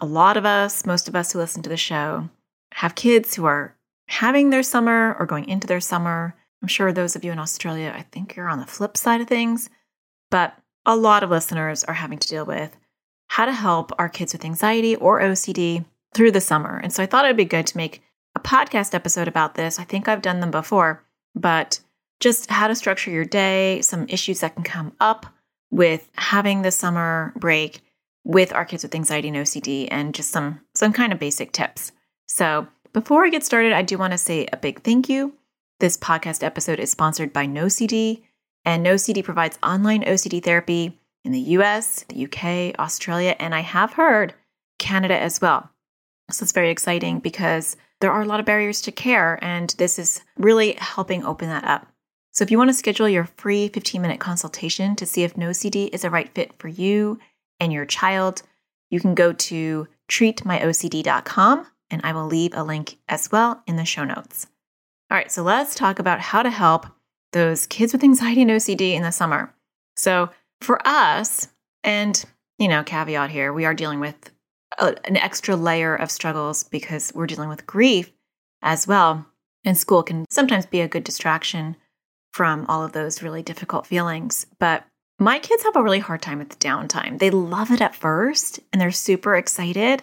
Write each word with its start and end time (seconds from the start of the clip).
a 0.00 0.06
lot 0.06 0.36
of 0.36 0.44
us, 0.44 0.86
most 0.86 1.08
of 1.08 1.16
us 1.16 1.32
who 1.32 1.38
listen 1.38 1.62
to 1.62 1.70
the 1.70 1.76
show, 1.76 2.28
have 2.72 2.94
kids 2.94 3.34
who 3.34 3.44
are 3.44 3.76
having 4.08 4.50
their 4.50 4.62
summer 4.62 5.16
or 5.18 5.26
going 5.26 5.48
into 5.48 5.66
their 5.66 5.80
summer. 5.80 6.34
I'm 6.62 6.68
sure 6.68 6.92
those 6.92 7.16
of 7.16 7.24
you 7.24 7.32
in 7.32 7.38
Australia, 7.38 7.92
I 7.96 8.02
think 8.02 8.36
you're 8.36 8.48
on 8.48 8.58
the 8.58 8.66
flip 8.66 8.96
side 8.96 9.20
of 9.20 9.28
things, 9.28 9.70
but 10.30 10.56
a 10.86 10.96
lot 10.96 11.22
of 11.22 11.30
listeners 11.30 11.84
are 11.84 11.94
having 11.94 12.18
to 12.18 12.28
deal 12.28 12.44
with 12.44 12.76
how 13.28 13.46
to 13.46 13.52
help 13.52 13.92
our 13.98 14.08
kids 14.08 14.32
with 14.32 14.44
anxiety 14.44 14.96
or 14.96 15.20
OCD 15.20 15.84
through 16.14 16.30
the 16.30 16.40
summer. 16.40 16.78
And 16.78 16.92
so 16.92 17.02
I 17.02 17.06
thought 17.06 17.24
it'd 17.24 17.36
be 17.36 17.44
good 17.44 17.66
to 17.68 17.76
make 17.76 18.02
a 18.36 18.40
podcast 18.40 18.94
episode 18.94 19.28
about 19.28 19.54
this. 19.54 19.78
I 19.78 19.84
think 19.84 20.08
I've 20.08 20.22
done 20.22 20.40
them 20.40 20.50
before, 20.50 21.02
but 21.34 21.80
just 22.20 22.50
how 22.50 22.68
to 22.68 22.74
structure 22.74 23.10
your 23.10 23.24
day, 23.24 23.80
some 23.82 24.06
issues 24.08 24.40
that 24.40 24.54
can 24.54 24.64
come 24.64 24.92
up 25.00 25.26
with 25.70 26.08
having 26.14 26.62
the 26.62 26.70
summer 26.70 27.32
break 27.36 27.80
with 28.24 28.52
our 28.52 28.64
kids 28.64 28.82
with 28.82 28.94
anxiety 28.94 29.28
and 29.28 29.36
OCD 29.36 29.86
and 29.90 30.14
just 30.14 30.30
some 30.30 30.60
some 30.74 30.92
kind 30.92 31.12
of 31.12 31.18
basic 31.18 31.52
tips. 31.52 31.92
So, 32.26 32.66
before 32.92 33.24
I 33.24 33.30
get 33.30 33.44
started, 33.44 33.72
I 33.72 33.82
do 33.82 33.98
want 33.98 34.12
to 34.12 34.18
say 34.18 34.48
a 34.52 34.56
big 34.56 34.82
thank 34.82 35.08
you. 35.08 35.34
This 35.80 35.96
podcast 35.96 36.42
episode 36.42 36.80
is 36.80 36.90
sponsored 36.90 37.32
by 37.32 37.46
NoCD, 37.46 38.22
and 38.64 38.84
NoCD 38.84 39.22
provides 39.22 39.58
online 39.62 40.02
OCD 40.04 40.42
therapy 40.42 40.98
in 41.24 41.32
the 41.32 41.40
US, 41.40 42.04
the 42.08 42.24
UK, 42.24 42.78
Australia, 42.78 43.36
and 43.38 43.54
I 43.54 43.60
have 43.60 43.94
heard 43.94 44.34
Canada 44.78 45.18
as 45.18 45.40
well. 45.40 45.70
So 46.30 46.44
it's 46.44 46.52
very 46.52 46.70
exciting 46.70 47.18
because 47.18 47.76
there 48.00 48.12
are 48.12 48.22
a 48.22 48.26
lot 48.26 48.40
of 48.40 48.46
barriers 48.46 48.80
to 48.82 48.92
care, 48.92 49.38
and 49.42 49.70
this 49.78 49.98
is 49.98 50.22
really 50.36 50.72
helping 50.78 51.24
open 51.24 51.48
that 51.48 51.64
up. 51.64 51.86
So 52.32 52.42
if 52.42 52.50
you 52.50 52.58
want 52.58 52.70
to 52.70 52.74
schedule 52.74 53.08
your 53.08 53.28
free 53.36 53.68
15 53.68 54.00
minute 54.02 54.20
consultation 54.20 54.96
to 54.96 55.06
see 55.06 55.22
if 55.22 55.34
NoCD 55.34 55.90
is 55.92 56.04
a 56.04 56.10
right 56.10 56.28
fit 56.34 56.52
for 56.58 56.68
you 56.68 57.18
and 57.60 57.72
your 57.72 57.86
child, 57.86 58.42
you 58.90 59.00
can 59.00 59.14
go 59.14 59.32
to 59.32 59.88
treatmyocd.com 60.10 61.66
and 61.90 62.00
I 62.04 62.12
will 62.12 62.26
leave 62.26 62.52
a 62.54 62.64
link 62.64 62.98
as 63.08 63.30
well 63.30 63.62
in 63.66 63.76
the 63.76 63.84
show 63.84 64.04
notes. 64.04 64.46
All 65.10 65.16
right, 65.16 65.30
so 65.30 65.42
let's 65.42 65.74
talk 65.74 65.98
about 65.98 66.20
how 66.20 66.42
to 66.42 66.50
help 66.50 66.86
those 67.32 67.66
kids 67.66 67.92
with 67.92 68.04
anxiety 68.04 68.42
and 68.42 68.50
OCD 68.50 68.94
in 68.94 69.02
the 69.02 69.12
summer. 69.12 69.52
So, 69.96 70.30
for 70.60 70.80
us, 70.86 71.48
and 71.82 72.24
you 72.58 72.68
know, 72.68 72.82
caveat 72.82 73.30
here, 73.30 73.52
we 73.52 73.64
are 73.64 73.74
dealing 73.74 74.00
with 74.00 74.30
a, 74.78 74.94
an 75.06 75.16
extra 75.16 75.56
layer 75.56 75.94
of 75.94 76.10
struggles 76.10 76.64
because 76.64 77.12
we're 77.14 77.26
dealing 77.26 77.48
with 77.48 77.66
grief 77.66 78.12
as 78.62 78.86
well. 78.86 79.26
And 79.64 79.76
school 79.76 80.02
can 80.02 80.24
sometimes 80.30 80.66
be 80.66 80.80
a 80.80 80.88
good 80.88 81.04
distraction 81.04 81.76
from 82.32 82.66
all 82.66 82.84
of 82.84 82.92
those 82.92 83.22
really 83.22 83.42
difficult 83.42 83.86
feelings. 83.86 84.46
But 84.58 84.84
my 85.18 85.38
kids 85.38 85.62
have 85.62 85.76
a 85.76 85.82
really 85.82 86.00
hard 86.00 86.22
time 86.22 86.38
with 86.38 86.58
downtime. 86.58 87.18
They 87.18 87.30
love 87.30 87.70
it 87.70 87.80
at 87.80 87.94
first 87.94 88.60
and 88.72 88.80
they're 88.80 88.90
super 88.90 89.36
excited. 89.36 90.02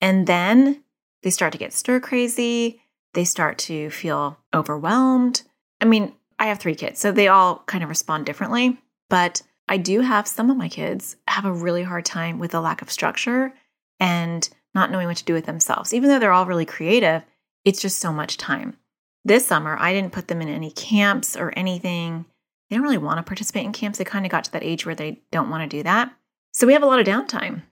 And 0.00 0.26
then 0.26 0.82
they 1.22 1.30
start 1.30 1.52
to 1.52 1.58
get 1.58 1.72
stir 1.72 2.00
crazy. 2.00 2.82
They 3.14 3.24
start 3.24 3.58
to 3.58 3.90
feel 3.90 4.38
overwhelmed. 4.52 5.42
I 5.80 5.84
mean, 5.84 6.12
I 6.38 6.46
have 6.46 6.58
three 6.58 6.74
kids, 6.74 6.98
so 6.98 7.12
they 7.12 7.28
all 7.28 7.62
kind 7.66 7.84
of 7.84 7.90
respond 7.90 8.26
differently. 8.26 8.78
But 9.08 9.42
I 9.68 9.76
do 9.76 10.00
have 10.00 10.26
some 10.26 10.50
of 10.50 10.56
my 10.56 10.68
kids 10.68 11.16
have 11.28 11.44
a 11.44 11.52
really 11.52 11.82
hard 11.82 12.04
time 12.04 12.38
with 12.38 12.50
the 12.50 12.60
lack 12.60 12.82
of 12.82 12.90
structure 12.90 13.54
and 14.00 14.48
not 14.74 14.90
knowing 14.90 15.06
what 15.06 15.18
to 15.18 15.24
do 15.24 15.34
with 15.34 15.46
themselves. 15.46 15.94
Even 15.94 16.08
though 16.08 16.18
they're 16.18 16.32
all 16.32 16.46
really 16.46 16.66
creative, 16.66 17.22
it's 17.64 17.80
just 17.80 18.00
so 18.00 18.12
much 18.12 18.36
time. 18.36 18.76
This 19.24 19.46
summer, 19.46 19.76
I 19.78 19.92
didn't 19.92 20.12
put 20.12 20.28
them 20.28 20.42
in 20.42 20.48
any 20.48 20.72
camps 20.72 21.36
or 21.36 21.52
anything 21.56 22.24
they 22.72 22.78
don't 22.78 22.84
really 22.84 22.96
want 22.96 23.18
to 23.18 23.22
participate 23.22 23.66
in 23.66 23.72
camps. 23.72 23.98
They 23.98 24.04
kind 24.04 24.24
of 24.24 24.32
got 24.32 24.44
to 24.44 24.52
that 24.52 24.62
age 24.64 24.86
where 24.86 24.94
they 24.94 25.20
don't 25.30 25.50
want 25.50 25.70
to 25.70 25.76
do 25.76 25.82
that. 25.82 26.10
So 26.54 26.66
we 26.66 26.72
have 26.72 26.82
a 26.82 26.86
lot 26.86 27.00
of 27.00 27.06
downtime. 27.06 27.64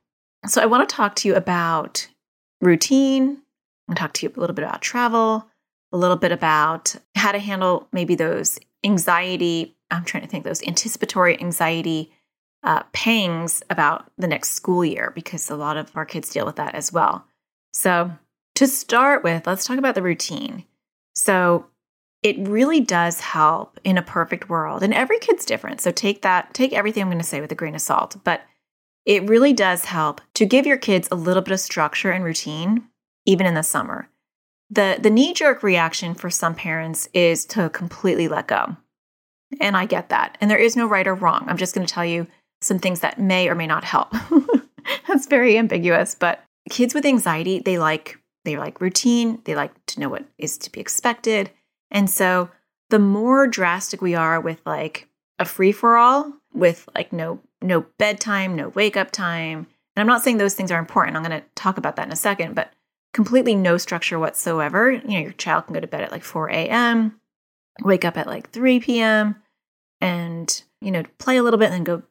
So 0.47 0.61
I 0.61 0.67
want 0.67 0.87
to 0.87 0.95
talk 0.95 1.17
to 1.17 1.29
you 1.29 1.35
about 1.35 2.07
routine. 2.61 3.39
I'm 3.89 3.95
talk 3.95 4.13
to 4.13 4.27
you 4.27 4.33
a 4.37 4.39
little 4.39 4.55
bit 4.55 4.67
about 4.67 4.83
travel, 4.83 5.49
a 5.91 5.97
little 5.97 6.19
bit 6.19 6.33
about 6.33 6.97
how 7.15 7.33
to 7.33 7.39
handle 7.39 7.89
maybe 7.93 8.15
those 8.15 8.59
anxiety. 8.85 9.75
I'm 9.91 10.05
trying 10.05 10.23
to 10.23 10.29
think 10.29 10.45
those 10.45 10.63
anticipatory 10.65 11.41
anxiety 11.41 12.13
uh, 12.63 12.83
pangs 12.93 13.63
about 13.71 14.13
the 14.19 14.29
next 14.29 14.51
school 14.51 14.85
year 14.85 15.13
because 15.15 15.49
a 15.49 15.57
lot 15.57 15.79
of 15.79 15.91
our 15.95 16.05
kids 16.05 16.29
deal 16.29 16.45
with 16.45 16.57
that 16.57 16.75
as 16.75 16.93
well. 16.93 17.25
So 17.73 18.13
to 18.57 18.67
start 18.67 19.25
with, 19.25 19.47
let's 19.47 19.65
talk 19.65 19.79
about 19.79 19.95
the 19.95 20.03
routine. 20.03 20.67
So 21.15 21.70
it 22.23 22.37
really 22.47 22.81
does 22.81 23.21
help 23.21 23.81
in 23.83 23.97
a 23.97 24.03
perfect 24.03 24.49
world. 24.49 24.83
And 24.83 24.93
every 24.93 25.19
kid's 25.19 25.47
different. 25.47 25.81
So 25.81 25.91
take 25.91 26.23
that, 26.23 26.53
take 26.53 26.73
everything 26.73 27.03
I'm 27.03 27.09
going 27.09 27.19
to 27.19 27.25
say 27.25 27.41
with 27.41 27.53
a 27.53 27.57
grain 27.57 27.75
of 27.75 27.81
salt. 27.81 28.17
But 28.25 28.43
it 29.07 29.29
really 29.29 29.53
does 29.53 29.87
help 29.87 30.21
to 30.35 30.45
give 30.45 30.67
your 30.67 30.77
kids 30.77 31.09
a 31.11 31.17
little 31.17 31.43
bit 31.43 31.53
of 31.53 31.61
structure 31.61 32.11
and 32.11 32.23
routine, 32.23 32.85
even 33.25 33.47
in 33.47 33.55
the 33.55 33.63
summer. 33.63 34.09
The, 34.69 34.99
the 35.01 35.11
knee 35.11 35.33
jerk 35.33 35.63
reaction 35.63 36.15
for 36.15 36.31
some 36.31 36.55
parents 36.55 37.09
is 37.15 37.45
to 37.47 37.71
completely 37.71 38.29
let 38.29 38.47
go. 38.47 38.77
And 39.61 39.77
I 39.77 39.87
get 39.87 40.11
that. 40.11 40.37
And 40.41 40.51
there 40.51 40.59
is 40.59 40.77
no 40.77 40.87
right 40.87 41.07
or 41.07 41.15
wrong. 41.15 41.45
I'm 41.49 41.57
just 41.57 41.75
going 41.75 41.87
to 41.87 41.93
tell 41.93 42.05
you 42.05 42.27
some 42.61 42.79
things 42.79 43.01
that 43.01 43.19
may 43.19 43.49
or 43.49 43.55
may 43.55 43.67
not 43.67 43.83
help. 43.83 44.15
That's 45.09 45.27
very 45.27 45.59
ambiguous, 45.59 46.15
but 46.15 46.45
kids 46.69 46.95
with 46.95 47.07
anxiety, 47.07 47.61
they 47.61 47.79
like 47.79 48.19
they 48.45 48.57
like 48.57 48.81
routine, 48.81 49.41
they 49.45 49.55
like 49.55 49.73
to 49.87 50.01
know 50.01 50.09
what 50.09 50.25
is 50.39 50.57
to 50.59 50.73
be 50.73 50.81
expected. 50.81 51.51
And 51.91 52.09
so 52.09 52.51
the 52.91 52.99
more 52.99 53.47
drastic 53.47 54.01
we 54.01 54.15
are 54.15 54.41
with 54.41 54.61
like 54.67 55.09
a 55.39 55.45
free 55.45 55.73
for 55.73 55.97
all 55.97 56.33
with 56.53 56.89
like 56.95 57.13
no 57.13 57.41
no 57.63 57.87
bedtime, 57.99 58.57
no 58.57 58.69
wake 58.71 58.97
up 58.97 59.11
time. 59.11 59.67
And 59.97 60.01
I'm 60.01 60.07
not 60.07 60.23
saying 60.23 60.39
those 60.39 60.55
things 60.55 60.71
are 60.71 60.79
important. 60.79 61.17
I'm 61.17 61.23
going 61.23 61.41
to 61.41 61.47
talk 61.55 61.79
about 61.79 61.97
that 61.97 62.07
in 62.07 62.13
a 62.13 62.17
second, 62.17 62.55
but 62.55 62.73
completely 63.13 63.55
no 63.55 63.77
structure 63.77 64.19
whatsoever. 64.19 64.93
You 64.93 65.01
know, 65.03 65.19
your 65.19 65.33
child 65.33 65.67
can 65.67 65.75
go 65.75 65.81
to 65.81 65.87
bed 65.87 66.03
at 66.03 66.13
like 66.13 66.25
4 66.25 66.49
a.m., 66.51 67.21
wake 67.83 68.05
up 68.05 68.17
at 68.17 68.27
like 68.27 68.51
3 68.51 68.81
p.m., 68.81 69.37
and, 70.01 70.63
you 70.81 70.91
know, 70.91 71.03
play 71.19 71.37
a 71.37 71.43
little 71.43 71.59
bit 71.59 71.67
and 71.67 71.75
then 71.75 71.85
go 71.85 72.03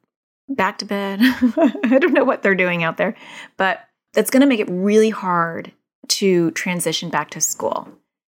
back 0.50 0.78
to 0.79 0.85
bed. 0.85 1.19
I 1.22 1.97
don't 2.00 2.13
know 2.13 2.23
what 2.23 2.44
they're 2.44 2.53
doing 2.53 2.84
out 2.84 2.97
there, 2.97 3.16
but 3.57 3.88
that's 4.13 4.29
going 4.29 4.41
to 4.41 4.47
make 4.47 4.59
it 4.59 4.69
really 4.69 5.09
hard 5.09 5.72
to 6.09 6.51
transition 6.51 7.09
back 7.09 7.31
to 7.31 7.41
school. 7.41 7.88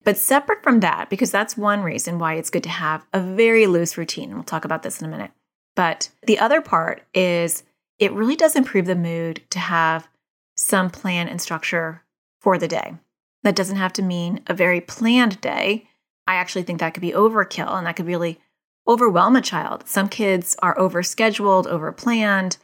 But 0.03 0.17
separate 0.17 0.63
from 0.63 0.79
that, 0.79 1.09
because 1.09 1.31
that's 1.31 1.55
one 1.55 1.83
reason 1.83 2.17
why 2.17 2.33
it's 2.33 2.49
good 2.49 2.63
to 2.63 2.69
have 2.69 3.05
a 3.13 3.19
very 3.19 3.67
loose 3.67 3.97
routine. 3.97 4.33
We'll 4.33 4.43
talk 4.43 4.65
about 4.65 4.83
this 4.83 4.99
in 4.99 5.07
a 5.07 5.11
minute. 5.11 5.31
But 5.75 6.09
the 6.23 6.39
other 6.39 6.61
part 6.61 7.03
is 7.13 7.63
it 7.99 8.11
really 8.11 8.35
does 8.35 8.55
improve 8.55 8.87
the 8.87 8.95
mood 8.95 9.41
to 9.51 9.59
have 9.59 10.07
some 10.55 10.89
plan 10.89 11.27
and 11.27 11.41
structure 11.41 12.03
for 12.39 12.57
the 12.57 12.67
day. 12.67 12.95
That 13.43 13.55
doesn't 13.55 13.77
have 13.77 13.93
to 13.93 14.01
mean 14.01 14.41
a 14.47 14.53
very 14.53 14.81
planned 14.81 15.39
day. 15.41 15.87
I 16.27 16.35
actually 16.35 16.63
think 16.63 16.79
that 16.79 16.93
could 16.93 17.01
be 17.01 17.11
overkill 17.11 17.77
and 17.77 17.85
that 17.85 17.95
could 17.95 18.07
really 18.07 18.39
overwhelm 18.87 19.35
a 19.35 19.41
child. 19.41 19.87
Some 19.87 20.09
kids 20.09 20.55
are 20.61 20.75
overscheduled, 20.77 21.65
overplanned, 21.65 22.57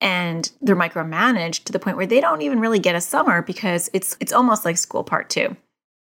and 0.00 0.50
they're 0.60 0.76
micromanaged 0.76 1.64
to 1.64 1.72
the 1.72 1.78
point 1.78 1.96
where 1.96 2.06
they 2.06 2.20
don't 2.20 2.42
even 2.42 2.60
really 2.60 2.78
get 2.78 2.94
a 2.94 3.00
summer 3.00 3.42
because 3.42 3.90
it's 3.92 4.16
it's 4.20 4.32
almost 4.32 4.64
like 4.64 4.78
school 4.78 5.02
part 5.02 5.28
2. 5.28 5.56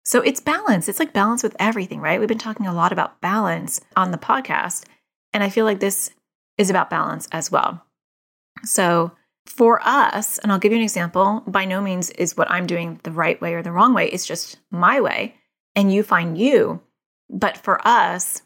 So 0.09 0.23
it's 0.23 0.41
balance. 0.41 0.89
It's 0.89 0.99
like 0.99 1.13
balance 1.13 1.43
with 1.43 1.55
everything, 1.59 2.01
right? 2.01 2.19
We've 2.19 2.31
been 2.31 2.39
talking 2.39 2.67
a 2.67 2.73
lot 2.73 2.93
about 2.93 3.21
balance 3.21 3.79
on 3.95 4.11
the 4.11 4.17
podcast. 4.17 4.85
And 5.35 5.45
I 5.45 5.51
feel 5.51 5.67
like 5.67 5.81
this 5.81 6.13
is 6.57 6.71
about 6.71 6.89
balance 6.89 7.29
as 7.31 7.53
well. 7.53 7.85
So 8.65 9.13
for 9.45 9.87
us, 9.87 10.39
and 10.39 10.51
I'll 10.51 10.59
give 10.59 10.73
you 10.73 10.79
an 10.79 10.83
example, 10.85 11.43
by 11.47 11.67
no 11.67 11.83
means 11.83 12.09
is 12.13 12.39
what 12.39 12.51
I'm 12.51 12.67
doing 12.67 12.99
the 13.03 13.11
right 13.11 13.39
way 13.43 13.53
or 13.53 13.63
the 13.63 13.71
wrong 13.71 13.93
way. 13.93 14.09
It's 14.09 14.25
just 14.25 14.57
my 14.71 14.99
way. 14.99 15.35
And 15.77 15.93
you 15.93 16.03
find 16.03 16.39
you. 16.39 16.81
But 17.29 17.59
for 17.59 17.87
us, 17.87 18.41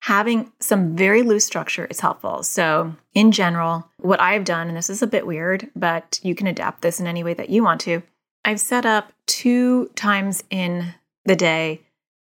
having 0.00 0.50
some 0.58 0.96
very 0.96 1.22
loose 1.22 1.44
structure 1.44 1.84
is 1.84 2.00
helpful. 2.00 2.42
So, 2.42 2.96
in 3.14 3.30
general, 3.30 3.88
what 3.98 4.20
I've 4.20 4.42
done, 4.42 4.66
and 4.66 4.76
this 4.76 4.90
is 4.90 5.02
a 5.02 5.06
bit 5.06 5.24
weird, 5.24 5.70
but 5.76 6.18
you 6.24 6.34
can 6.34 6.48
adapt 6.48 6.82
this 6.82 6.98
in 6.98 7.06
any 7.06 7.22
way 7.22 7.34
that 7.34 7.48
you 7.48 7.62
want 7.62 7.80
to, 7.82 8.02
I've 8.44 8.60
set 8.60 8.86
up 8.86 9.12
two 9.26 9.90
times 9.94 10.42
in 10.50 10.94
the 11.24 11.36
day 11.36 11.82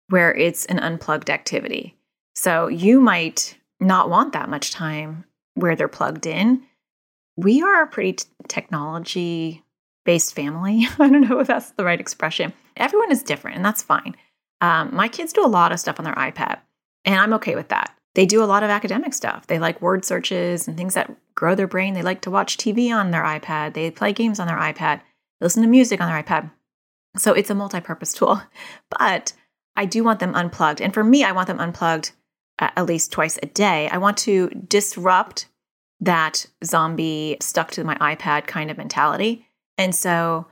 where 0.08 0.34
it's 0.34 0.64
an 0.66 0.78
unplugged 0.78 1.31
activity. 1.31 1.96
So 2.34 2.69
you 2.69 3.00
might 3.00 3.56
not 3.81 4.11
want 4.11 4.32
that 4.32 4.49
much 4.49 4.70
time 4.70 5.25
where 5.55 5.76
they're 5.76 5.88
plugged 5.88 6.26
in. 6.26 6.62
We 7.37 7.62
are 7.62 7.82
a 7.82 7.87
pretty 7.87 8.14
t- 8.14 8.26
technology 8.49 9.62
based 10.05 10.34
family. 10.34 10.87
I 10.99 11.08
don't 11.08 11.28
know 11.28 11.40
if 11.40 11.46
that's 11.46 11.70
the 11.72 11.84
right 11.84 12.00
expression. 12.00 12.52
Everyone 12.76 13.11
is 13.11 13.22
different, 13.22 13.56
and 13.56 13.64
that's 13.64 13.82
fine. 13.82 14.16
Um, 14.61 14.94
my 14.94 15.08
kids 15.08 15.32
do 15.32 15.44
a 15.44 15.49
lot 15.49 15.72
of 15.72 15.81
stuff 15.81 15.99
on 15.99 16.05
their 16.05 16.14
iPad, 16.14 16.58
and 17.05 17.16
I'm 17.16 17.32
okay 17.34 17.55
with 17.55 17.69
that. 17.69 17.96
They 18.14 18.26
do 18.26 18.43
a 18.43 18.46
lot 18.46 18.62
of 18.62 18.70
academic 18.70 19.12
stuff. 19.12 19.46
They 19.46 19.58
like 19.58 19.82
word 19.82 20.05
searches 20.05 20.69
and 20.69 20.76
things 20.76 20.94
that 20.94 21.11
grow 21.34 21.55
their 21.55 21.66
brain. 21.66 21.94
They 21.94 22.02
like 22.02 22.20
to 22.22 22.31
watch 22.31 22.56
TV 22.56 22.94
on 22.94 23.11
their 23.11 23.25
iPad. 23.25 23.75
They 23.75 23.90
play 23.90 24.12
games 24.12 24.38
on 24.38 24.46
their 24.46 24.56
iPad, 24.56 25.00
listen 25.40 25.62
to 25.62 25.69
music 25.69 26.00
on 26.00 26.08
their 26.08 26.22
iPad. 26.22 26.50
So 27.16 27.32
it's 27.32 27.50
a 27.50 27.54
multi 27.54 27.81
purpose 27.81 28.12
tool. 28.14 28.40
But 28.90 29.32
I 29.76 29.84
do 29.86 30.04
want 30.04 30.20
them 30.20 30.34
unplugged. 30.34 30.81
And 30.81 30.94
for 30.94 31.04
me, 31.04 31.25
I 31.25 31.32
want 31.32 31.48
them 31.48 31.60
unplugged 31.60 32.12
uh, 32.58 32.70
at 32.76 32.86
least 32.86 33.12
twice 33.12 33.38
a 33.42 33.46
day. 33.46 33.88
I 33.88 33.98
want 33.98 34.16
to 34.19 34.48
disrupt 34.48 35.48
that 36.00 36.46
zombie 36.64 37.36
stuck 37.40 37.70
to 37.72 37.84
my 37.84 37.96
iPad 37.96 38.46
kind 38.46 38.70
of 38.70 38.78
mentality. 38.78 39.48
And 39.78 39.94
so 39.94 40.46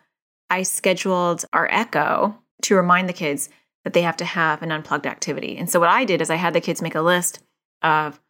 I 0.51 0.63
scheduled 0.63 1.45
our 1.53 1.69
Echo 1.71 2.37
to 2.63 2.77
remind 2.77 3.09
the 3.09 3.15
kids 3.15 3.49
that 3.85 3.93
they 3.93 4.03
have 4.03 4.17
to 4.17 4.25
have 4.25 4.63
an 4.63 4.73
unplugged 4.73 5.07
activity. 5.07 5.57
And 5.57 5.69
so 5.69 5.81
what 5.81 5.89
I 5.89 6.05
did 6.05 6.21
is 6.21 6.31
I 6.31 6.37
had 6.37 6.55
the 6.55 6.61
kids 6.61 6.83
make 6.83 6.95
a 6.95 7.03
list 7.03 7.41
of 7.83 8.21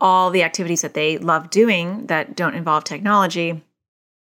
all 0.00 0.30
the 0.30 0.42
activities 0.42 0.82
that 0.82 0.94
they 0.94 1.18
love 1.18 1.50
doing 1.50 2.06
that 2.06 2.34
don't 2.34 2.54
involve 2.54 2.84
technology. 2.84 3.62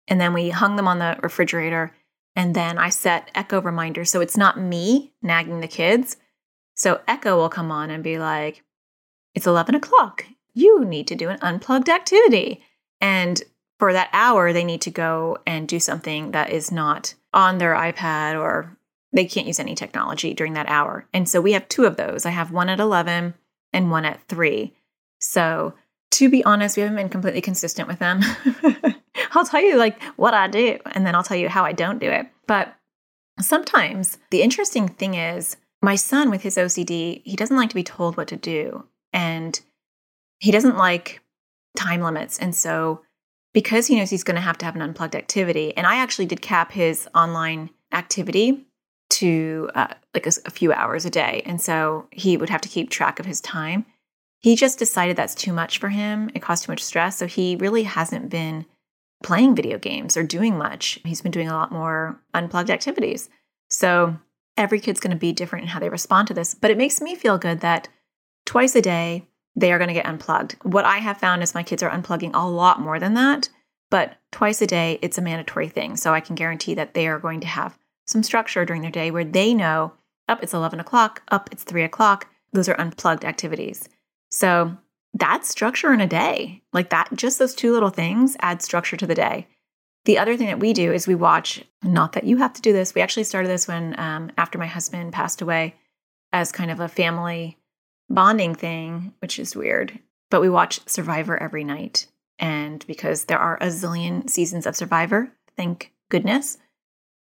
And 0.07 0.19
then 0.21 0.33
we 0.33 0.49
hung 0.49 0.75
them 0.75 0.87
on 0.87 0.99
the 0.99 1.17
refrigerator. 1.21 1.93
And 2.35 2.55
then 2.55 2.77
I 2.77 2.89
set 2.89 3.31
Echo 3.33 3.61
reminders. 3.61 4.11
So 4.11 4.21
it's 4.21 4.37
not 4.37 4.59
me 4.59 5.13
nagging 5.21 5.61
the 5.61 5.67
kids. 5.67 6.17
So 6.75 7.01
Echo 7.07 7.37
will 7.37 7.49
come 7.49 7.71
on 7.71 7.89
and 7.89 8.03
be 8.03 8.19
like, 8.19 8.63
it's 9.33 9.47
11 9.47 9.75
o'clock. 9.75 10.25
You 10.53 10.85
need 10.85 11.07
to 11.07 11.15
do 11.15 11.29
an 11.29 11.39
unplugged 11.41 11.89
activity. 11.89 12.63
And 13.01 13.41
for 13.79 13.93
that 13.93 14.09
hour, 14.13 14.53
they 14.53 14.63
need 14.63 14.81
to 14.81 14.91
go 14.91 15.37
and 15.45 15.67
do 15.67 15.79
something 15.79 16.31
that 16.31 16.49
is 16.49 16.71
not 16.71 17.15
on 17.33 17.57
their 17.57 17.73
iPad 17.75 18.39
or 18.39 18.77
they 19.11 19.25
can't 19.25 19.47
use 19.47 19.59
any 19.59 19.75
technology 19.75 20.33
during 20.33 20.53
that 20.53 20.69
hour. 20.69 21.07
And 21.13 21.27
so 21.27 21.41
we 21.41 21.53
have 21.53 21.67
two 21.67 21.85
of 21.85 21.97
those. 21.97 22.25
I 22.25 22.31
have 22.31 22.51
one 22.51 22.69
at 22.69 22.79
11 22.79 23.33
and 23.73 23.91
one 23.91 24.05
at 24.05 24.21
3. 24.27 24.73
So 25.19 25.73
to 26.15 26.29
be 26.29 26.43
honest, 26.45 26.77
we 26.77 26.81
haven't 26.81 26.95
been 26.95 27.09
completely 27.09 27.41
consistent 27.41 27.89
with 27.89 27.99
them. 27.99 28.21
I'll 29.31 29.45
tell 29.45 29.61
you 29.61 29.75
like 29.75 30.01
what 30.15 30.33
I 30.33 30.47
do 30.47 30.79
and 30.93 31.05
then 31.05 31.13
I'll 31.13 31.23
tell 31.23 31.37
you 31.37 31.49
how 31.49 31.65
I 31.65 31.73
don't 31.73 31.99
do 31.99 32.09
it. 32.09 32.27
But 32.47 32.73
sometimes 33.41 34.17
the 34.31 34.41
interesting 34.41 34.87
thing 34.87 35.15
is 35.15 35.57
my 35.81 35.95
son 35.95 36.29
with 36.29 36.41
his 36.41 36.55
OCD, 36.55 37.21
he 37.25 37.35
doesn't 37.35 37.57
like 37.57 37.69
to 37.69 37.75
be 37.75 37.83
told 37.83 38.15
what 38.15 38.29
to 38.29 38.37
do 38.37 38.85
and 39.11 39.59
he 40.39 40.51
doesn't 40.51 40.77
like 40.77 41.21
time 41.75 42.01
limits. 42.01 42.39
And 42.39 42.55
so 42.55 43.01
because 43.53 43.87
he 43.87 43.97
knows 43.97 44.09
he's 44.09 44.23
going 44.23 44.35
to 44.35 44.41
have 44.41 44.57
to 44.59 44.65
have 44.65 44.75
an 44.75 44.81
unplugged 44.81 45.15
activity, 45.15 45.75
and 45.75 45.87
I 45.87 45.95
actually 45.95 46.25
did 46.27 46.41
cap 46.41 46.71
his 46.71 47.07
online 47.13 47.69
activity 47.93 48.65
to 49.11 49.69
uh, 49.75 49.93
like 50.13 50.27
a, 50.27 50.31
a 50.45 50.49
few 50.49 50.71
hours 50.71 51.05
a 51.05 51.09
day. 51.09 51.41
And 51.45 51.61
so 51.61 52.07
he 52.11 52.37
would 52.37 52.49
have 52.49 52.61
to 52.61 52.69
keep 52.69 52.89
track 52.89 53.19
of 53.19 53.25
his 53.25 53.41
time. 53.41 53.85
He 54.45 54.55
just 54.55 54.77
decided 54.77 55.17
that's 55.17 55.33
too 55.33 55.51
much 55.51 55.79
for 55.79 55.89
him. 55.89 56.29
It 56.35 56.43
caused 56.43 56.65
too 56.65 56.71
much 56.71 56.83
stress. 56.83 57.17
So 57.17 57.25
he 57.25 57.55
really 57.55 57.81
hasn't 57.81 58.29
been 58.29 58.67
playing 59.23 59.55
video 59.55 59.79
games 59.79 60.15
or 60.15 60.21
doing 60.21 60.55
much. 60.55 60.99
He's 61.03 61.23
been 61.23 61.31
doing 61.31 61.49
a 61.49 61.55
lot 61.55 61.71
more 61.71 62.21
unplugged 62.31 62.69
activities. 62.69 63.27
So 63.71 64.19
every 64.55 64.79
kid's 64.79 64.99
going 64.99 65.13
to 65.13 65.17
be 65.17 65.33
different 65.33 65.63
in 65.63 65.69
how 65.69 65.79
they 65.79 65.89
respond 65.89 66.27
to 66.27 66.35
this. 66.35 66.53
But 66.53 66.69
it 66.69 66.77
makes 66.77 67.01
me 67.01 67.15
feel 67.15 67.39
good 67.39 67.61
that 67.61 67.87
twice 68.45 68.75
a 68.75 68.83
day, 68.83 69.27
they 69.55 69.73
are 69.73 69.79
going 69.79 69.87
to 69.87 69.95
get 69.95 70.05
unplugged. 70.05 70.57
What 70.61 70.85
I 70.85 70.97
have 70.97 71.17
found 71.17 71.41
is 71.41 71.55
my 71.55 71.63
kids 71.63 71.81
are 71.81 71.89
unplugging 71.89 72.35
a 72.35 72.47
lot 72.47 72.79
more 72.79 72.99
than 72.99 73.15
that, 73.15 73.49
but 73.89 74.17
twice 74.31 74.61
a 74.61 74.67
day, 74.67 74.99
it's 75.01 75.17
a 75.17 75.23
mandatory 75.23 75.69
thing. 75.69 75.97
So 75.97 76.13
I 76.13 76.19
can 76.19 76.35
guarantee 76.35 76.75
that 76.75 76.93
they 76.93 77.07
are 77.07 77.17
going 77.17 77.39
to 77.39 77.47
have 77.47 77.79
some 78.05 78.21
structure 78.21 78.63
during 78.63 78.83
their 78.83 78.91
day 78.91 79.09
where 79.09 79.25
they 79.25 79.55
know 79.55 79.93
up, 80.29 80.43
it's 80.43 80.53
11 80.53 80.79
o'clock, 80.79 81.23
up, 81.29 81.49
it's 81.51 81.63
3 81.63 81.83
o'clock. 81.83 82.27
Those 82.53 82.69
are 82.69 82.79
unplugged 82.79 83.25
activities. 83.25 83.89
So 84.29 84.77
that's 85.13 85.49
structure 85.49 85.93
in 85.93 86.01
a 86.01 86.07
day. 86.07 86.61
Like 86.73 86.89
that, 86.89 87.09
just 87.13 87.39
those 87.39 87.55
two 87.55 87.71
little 87.71 87.89
things 87.89 88.35
add 88.39 88.61
structure 88.61 88.97
to 88.97 89.07
the 89.07 89.15
day. 89.15 89.47
The 90.03 90.19
other 90.19 90.37
thing 90.37 90.47
that 90.47 90.59
we 90.59 90.73
do 90.73 90.91
is 90.91 91.07
we 91.07 91.15
watch, 91.15 91.63
not 91.83 92.13
that 92.13 92.25
you 92.25 92.37
have 92.37 92.53
to 92.53 92.61
do 92.61 92.73
this, 92.73 92.93
we 92.93 93.01
actually 93.01 93.23
started 93.23 93.47
this 93.47 93.67
when, 93.67 93.99
um, 93.99 94.31
after 94.37 94.57
my 94.59 94.67
husband 94.67 95.13
passed 95.13 95.41
away, 95.41 95.75
as 96.31 96.51
kind 96.51 96.69
of 96.69 96.79
a 96.79 96.87
family 96.87 97.57
bonding 98.09 98.53
thing, 98.53 99.13
which 99.19 99.39
is 99.39 99.55
weird. 99.55 99.97
But 100.29 100.41
we 100.41 100.49
watch 100.49 100.79
Survivor 100.87 101.41
every 101.41 101.63
night. 101.63 102.07
And 102.37 102.85
because 102.85 103.25
there 103.25 103.39
are 103.39 103.57
a 103.57 103.67
zillion 103.67 104.29
seasons 104.29 104.67
of 104.67 104.75
Survivor, 104.75 105.31
thank 105.55 105.91
goodness, 106.09 106.57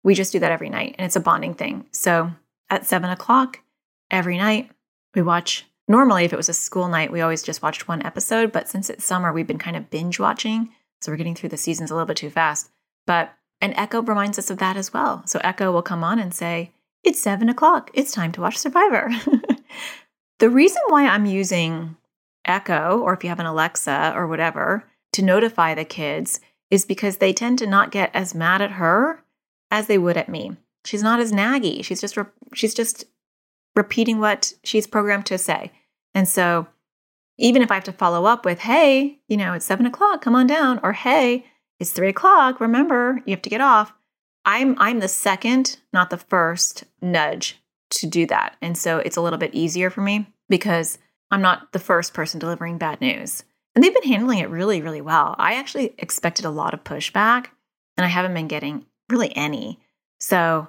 we 0.03 0.13
just 0.13 0.31
do 0.31 0.39
that 0.39 0.51
every 0.51 0.69
night. 0.69 0.95
And 0.97 1.05
it's 1.05 1.15
a 1.15 1.21
bonding 1.21 1.55
thing. 1.55 1.87
So 1.91 2.31
at 2.69 2.85
seven 2.85 3.09
o'clock 3.09 3.59
every 4.11 4.37
night, 4.37 4.71
we 5.15 5.21
watch. 5.21 5.65
Normally, 5.89 6.23
if 6.23 6.31
it 6.31 6.37
was 6.37 6.47
a 6.47 6.53
school 6.53 6.87
night, 6.87 7.11
we 7.11 7.19
always 7.19 7.43
just 7.43 7.61
watched 7.61 7.87
one 7.87 8.05
episode. 8.05 8.53
But 8.53 8.69
since 8.69 8.89
it's 8.89 9.03
summer, 9.03 9.33
we've 9.33 9.47
been 9.47 9.57
kind 9.57 9.75
of 9.75 9.89
binge 9.89 10.19
watching. 10.19 10.69
So 11.01 11.11
we're 11.11 11.17
getting 11.17 11.35
through 11.35 11.49
the 11.49 11.57
seasons 11.57 11.91
a 11.91 11.95
little 11.95 12.07
bit 12.07 12.17
too 12.17 12.29
fast. 12.29 12.69
But 13.05 13.33
an 13.59 13.73
Echo 13.73 14.01
reminds 14.01 14.39
us 14.39 14.49
of 14.49 14.59
that 14.59 14.77
as 14.77 14.93
well. 14.93 15.23
So 15.25 15.41
Echo 15.43 15.71
will 15.71 15.81
come 15.81 16.03
on 16.03 16.19
and 16.19 16.33
say, 16.33 16.71
It's 17.03 17.21
seven 17.21 17.49
o'clock. 17.49 17.91
It's 17.93 18.13
time 18.13 18.31
to 18.33 18.41
watch 18.41 18.57
Survivor. 18.57 19.09
The 20.39 20.49
reason 20.49 20.81
why 20.87 21.05
I'm 21.05 21.25
using 21.25 21.97
Echo, 22.45 22.99
or 22.99 23.13
if 23.13 23.23
you 23.23 23.29
have 23.29 23.41
an 23.41 23.45
Alexa 23.45 24.13
or 24.15 24.25
whatever, 24.25 24.85
to 25.13 25.21
notify 25.21 25.75
the 25.75 25.83
kids 25.83 26.39
is 26.71 26.85
because 26.85 27.17
they 27.17 27.33
tend 27.33 27.59
to 27.59 27.67
not 27.67 27.91
get 27.91 28.09
as 28.13 28.33
mad 28.33 28.61
at 28.61 28.71
her 28.71 29.21
as 29.69 29.87
they 29.87 29.97
would 29.97 30.15
at 30.15 30.29
me. 30.29 30.55
She's 30.85 31.03
not 31.03 31.19
as 31.19 31.33
naggy. 31.33 31.83
She's 31.83 31.99
just 31.99 32.15
re- 32.15 32.25
she's 32.53 32.73
just 32.73 33.03
repeating 33.75 34.19
what 34.19 34.53
she's 34.63 34.87
programmed 34.87 35.25
to 35.25 35.37
say. 35.37 35.73
And 36.19 36.27
so 36.27 36.67
even 37.37 37.61
if 37.61 37.71
I 37.71 37.75
have 37.75 37.85
to 37.85 37.93
follow 37.93 38.25
up 38.25 38.43
with, 38.43 38.59
hey, 38.59 39.19
you 39.29 39.37
know, 39.37 39.53
it's 39.53 39.65
seven 39.65 39.85
o'clock, 39.85 40.21
come 40.21 40.35
on 40.35 40.47
down, 40.47 40.77
or 40.83 40.91
hey, 40.91 41.45
it's 41.79 41.93
three 41.93 42.09
o'clock, 42.09 42.59
remember, 42.59 43.21
you 43.25 43.31
have 43.31 43.41
to 43.43 43.49
get 43.49 43.61
off. 43.61 43.93
I'm 44.43 44.77
I'm 44.79 44.99
the 44.99 45.07
second, 45.07 45.77
not 45.93 46.09
the 46.09 46.17
first 46.17 46.83
nudge 47.01 47.57
to 47.91 48.05
do 48.05 48.25
that. 48.25 48.57
And 48.61 48.77
so 48.77 48.97
it's 48.97 49.15
a 49.15 49.21
little 49.21 49.39
bit 49.39 49.55
easier 49.55 49.89
for 49.89 50.01
me 50.01 50.27
because 50.49 50.97
I'm 51.31 51.41
not 51.41 51.71
the 51.71 51.79
first 51.79 52.13
person 52.13 52.37
delivering 52.37 52.77
bad 52.77 52.99
news. 52.99 53.45
And 53.73 53.81
they've 53.81 53.93
been 53.93 54.11
handling 54.11 54.39
it 54.39 54.49
really, 54.49 54.81
really 54.81 54.99
well. 54.99 55.35
I 55.37 55.53
actually 55.53 55.93
expected 55.99 56.43
a 56.43 56.49
lot 56.49 56.73
of 56.73 56.83
pushback 56.83 57.45
and 57.95 58.03
I 58.03 58.09
haven't 58.09 58.33
been 58.33 58.49
getting 58.49 58.85
really 59.09 59.33
any. 59.37 59.79
So 60.19 60.67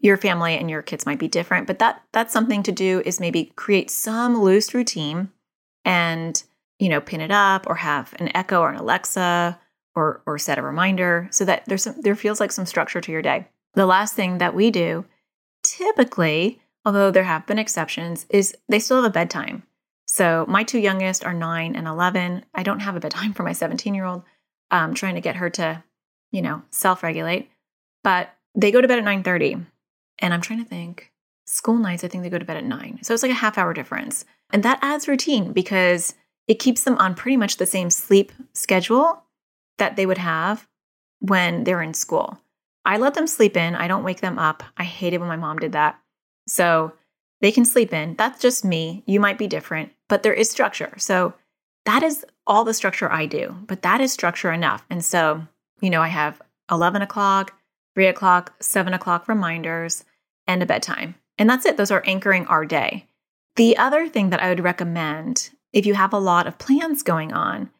your 0.00 0.16
family 0.16 0.56
and 0.56 0.70
your 0.70 0.82
kids 0.82 1.06
might 1.06 1.18
be 1.18 1.28
different, 1.28 1.66
but 1.66 1.78
that 1.78 2.02
that's 2.12 2.32
something 2.32 2.62
to 2.64 2.72
do 2.72 3.02
is 3.04 3.20
maybe 3.20 3.52
create 3.56 3.90
some 3.90 4.40
loose 4.40 4.74
routine 4.74 5.30
and 5.84 6.42
you 6.78 6.88
know 6.88 7.00
pin 7.00 7.20
it 7.20 7.30
up 7.30 7.66
or 7.66 7.76
have 7.76 8.14
an 8.18 8.34
echo 8.36 8.60
or 8.60 8.70
an 8.70 8.76
alexa 8.76 9.58
or 9.94 10.22
or 10.26 10.38
set 10.38 10.58
a 10.58 10.62
reminder 10.62 11.28
so 11.30 11.44
that 11.44 11.64
there's 11.66 11.82
some 11.84 12.00
there 12.00 12.14
feels 12.14 12.40
like 12.40 12.52
some 12.52 12.66
structure 12.66 13.00
to 13.00 13.12
your 13.12 13.22
day 13.22 13.46
the 13.74 13.86
last 13.86 14.14
thing 14.14 14.38
that 14.38 14.54
we 14.54 14.70
do 14.70 15.04
typically, 15.62 16.60
although 16.84 17.10
there 17.10 17.24
have 17.24 17.46
been 17.46 17.58
exceptions, 17.58 18.26
is 18.30 18.56
they 18.68 18.78
still 18.78 19.02
have 19.02 19.10
a 19.10 19.12
bedtime. 19.12 19.62
So 20.06 20.46
my 20.48 20.64
two 20.64 20.78
youngest 20.78 21.24
are 21.24 21.34
nine 21.34 21.76
and 21.76 21.86
11. 21.86 22.44
I 22.54 22.62
don't 22.62 22.80
have 22.80 22.96
a 22.96 23.00
bedtime 23.00 23.34
for 23.34 23.42
my 23.42 23.52
17 23.52 23.94
year 23.94 24.04
old. 24.04 24.22
I'm 24.70 24.90
um, 24.90 24.94
trying 24.94 25.14
to 25.14 25.20
get 25.20 25.36
her 25.36 25.50
to, 25.50 25.82
you 26.30 26.42
know, 26.42 26.62
self 26.70 27.02
regulate, 27.02 27.50
but 28.02 28.30
they 28.54 28.70
go 28.70 28.80
to 28.80 28.88
bed 28.88 28.98
at 28.98 29.04
9:30. 29.04 29.64
And 30.18 30.34
I'm 30.34 30.40
trying 30.40 30.62
to 30.62 30.68
think. 30.68 31.12
School 31.44 31.78
nights, 31.78 32.04
I 32.04 32.08
think 32.08 32.22
they 32.22 32.30
go 32.30 32.38
to 32.38 32.44
bed 32.44 32.58
at 32.58 32.64
nine. 32.64 32.98
So 33.02 33.14
it's 33.14 33.22
like 33.22 33.32
a 33.32 33.36
half 33.36 33.56
hour 33.56 33.72
difference. 33.72 34.24
And 34.52 34.62
that 34.62 34.78
adds 34.82 35.08
routine 35.08 35.52
because 35.52 36.14
it 36.46 36.58
keeps 36.58 36.82
them 36.82 36.98
on 36.98 37.14
pretty 37.14 37.36
much 37.36 37.56
the 37.56 37.66
same 37.66 37.90
sleep 37.90 38.32
schedule 38.52 39.22
that 39.78 39.96
they 39.96 40.06
would 40.06 40.18
have 40.18 40.66
when 41.20 41.64
they're 41.64 41.82
in 41.82 41.94
school. 41.94 42.38
I 42.84 42.96
let 42.96 43.14
them 43.14 43.26
sleep 43.26 43.56
in. 43.56 43.74
I 43.74 43.88
don't 43.88 44.04
wake 44.04 44.20
them 44.20 44.38
up. 44.38 44.62
I 44.76 44.84
hated 44.84 45.18
when 45.18 45.28
my 45.28 45.36
mom 45.36 45.58
did 45.58 45.72
that. 45.72 45.98
So 46.46 46.92
they 47.40 47.52
can 47.52 47.64
sleep 47.64 47.92
in. 47.92 48.14
That's 48.16 48.40
just 48.40 48.64
me. 48.64 49.02
You 49.06 49.20
might 49.20 49.38
be 49.38 49.46
different, 49.46 49.92
but 50.08 50.22
there 50.22 50.32
is 50.32 50.50
structure. 50.50 50.94
So 50.96 51.34
that 51.84 52.02
is 52.02 52.24
all 52.46 52.64
the 52.64 52.74
structure 52.74 53.10
I 53.10 53.26
do, 53.26 53.56
but 53.66 53.82
that 53.82 54.00
is 54.00 54.12
structure 54.12 54.52
enough. 54.52 54.84
And 54.90 55.04
so, 55.04 55.46
you 55.80 55.90
know, 55.90 56.02
I 56.02 56.08
have 56.08 56.40
11 56.70 57.02
o'clock, 57.02 57.54
3 57.94 58.06
o'clock, 58.06 58.54
7 58.60 58.92
o'clock 58.94 59.28
reminders, 59.28 60.04
and 60.48 60.62
a 60.62 60.66
bedtime. 60.66 61.14
And 61.38 61.48
that's 61.48 61.66
it. 61.66 61.76
Those 61.76 61.92
are 61.92 62.02
anchoring 62.04 62.46
our 62.46 62.64
day. 62.64 63.06
The 63.54 63.76
other 63.76 64.08
thing 64.08 64.30
that 64.30 64.42
I 64.42 64.48
would 64.48 64.60
recommend 64.60 65.50
if 65.72 65.86
you 65.86 65.94
have 65.94 66.12
a 66.12 66.18
lot 66.18 66.46
of 66.46 66.58
plans 66.58 67.02
going 67.02 67.32
on 67.32 67.70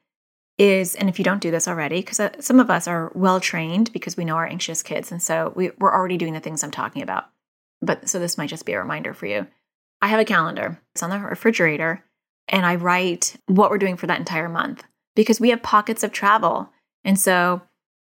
is, 0.58 0.94
and 0.94 1.08
if 1.08 1.18
you 1.18 1.25
don't 1.25 1.40
do 1.40 1.50
this 1.50 1.66
already, 1.66 2.00
because 2.00 2.20
uh, 2.20 2.30
some 2.40 2.60
of 2.60 2.70
us 2.70 2.87
are 2.87 3.10
well 3.14 3.40
trained 3.40 3.92
because 3.92 4.16
we 4.16 4.25
know 4.25 4.37
our 4.37 4.46
anxious 4.46 4.82
kids. 4.82 5.10
And 5.10 5.22
so 5.22 5.52
we, 5.56 5.70
we're 5.78 5.94
already 5.94 6.16
doing 6.16 6.34
the 6.34 6.40
things 6.40 6.62
I'm 6.62 6.70
talking 6.70 7.02
about. 7.02 7.26
But 7.80 8.08
so 8.08 8.18
this 8.18 8.37
might 8.37 8.50
just 8.50 8.66
be 8.66 8.72
a 8.72 8.78
reminder 8.78 9.14
for 9.14 9.26
you. 9.26 9.46
I 10.02 10.08
have 10.08 10.20
a 10.20 10.25
calendar, 10.25 10.80
it's 10.94 11.02
on 11.02 11.10
the 11.10 11.18
refrigerator, 11.18 12.04
and 12.48 12.64
I 12.66 12.76
write 12.76 13.37
what 13.46 13.70
we're 13.70 13.78
doing 13.78 13.96
for 13.96 14.06
that 14.06 14.18
entire 14.18 14.48
month 14.48 14.84
because 15.16 15.40
we 15.40 15.50
have 15.50 15.62
pockets 15.62 16.02
of 16.02 16.12
travel. 16.12 16.70
And 17.04 17.18
so 17.18 17.62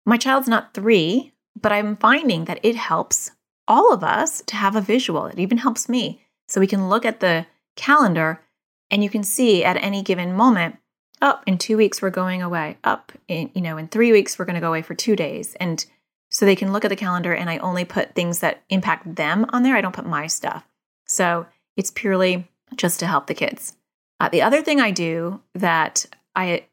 my 0.07 0.17
child's 0.17 0.49
not 0.49 0.75
three, 0.75 1.33
but 1.61 1.73
I'm 1.73 1.97
finding 1.97 2.45
that 2.45 2.61
it 2.63 2.77
helps 2.77 3.33
all 3.71 3.93
of 3.93 4.03
us 4.03 4.43
to 4.47 4.57
have 4.57 4.75
a 4.75 4.81
visual. 4.81 5.27
It 5.27 5.39
even 5.39 5.59
helps 5.59 5.89
me. 5.89 6.21
So 6.49 6.61
we 6.61 6.67
can 6.67 6.89
look 6.89 7.07
at 7.07 7.21
the 7.21 7.47
calendar 7.77 8.43
and 8.91 9.05
you 9.05 9.09
can 9.09 9.23
see 9.23 9.65
at 9.65 9.77
any 9.77 10.03
given 10.03 10.35
moment, 10.35 10.77
up 11.23 11.39
oh, 11.41 11.43
in 11.47 11.57
two 11.57 11.77
weeks 11.77 12.03
we're 12.03 12.11
going 12.11 12.43
away. 12.43 12.79
Up 12.83 13.13
in, 13.29 13.51
you 13.55 13.61
know, 13.61 13.79
in 13.79 13.87
three 13.87 14.11
weeks 14.11 14.39
we're 14.39 14.45
going 14.45 14.57
to 14.57 14.61
go 14.61 14.69
away 14.69 14.83
for 14.83 14.95
two 14.95 15.15
days. 15.15 15.55
And 15.61 15.87
so 16.31 16.45
they 16.45 16.57
can 16.57 16.73
look 16.73 16.85
at 16.85 16.89
the 16.89 16.97
calendar 16.97 17.33
and 17.33 17.49
I 17.49 17.59
only 17.59 17.85
put 17.85 18.15
things 18.15 18.41
that 18.41 18.63
impact 18.71 19.15
them 19.15 19.47
on 19.51 19.63
there. 19.63 19.77
I 19.77 19.81
don't 19.81 19.95
put 19.95 20.07
my 20.07 20.27
stuff. 20.27 20.65
So 21.07 21.47
it's 21.77 21.93
purely 21.93 22.49
just 22.75 22.99
to 23.01 23.07
help 23.07 23.29
the 23.29 23.35
kids. 23.35 23.77
Uh, 24.19 24.29
the 24.29 24.43
other 24.43 24.63
thing 24.63 24.81
I 24.81 24.91
do 24.91 25.41
that 25.55 26.07
I 26.35 26.67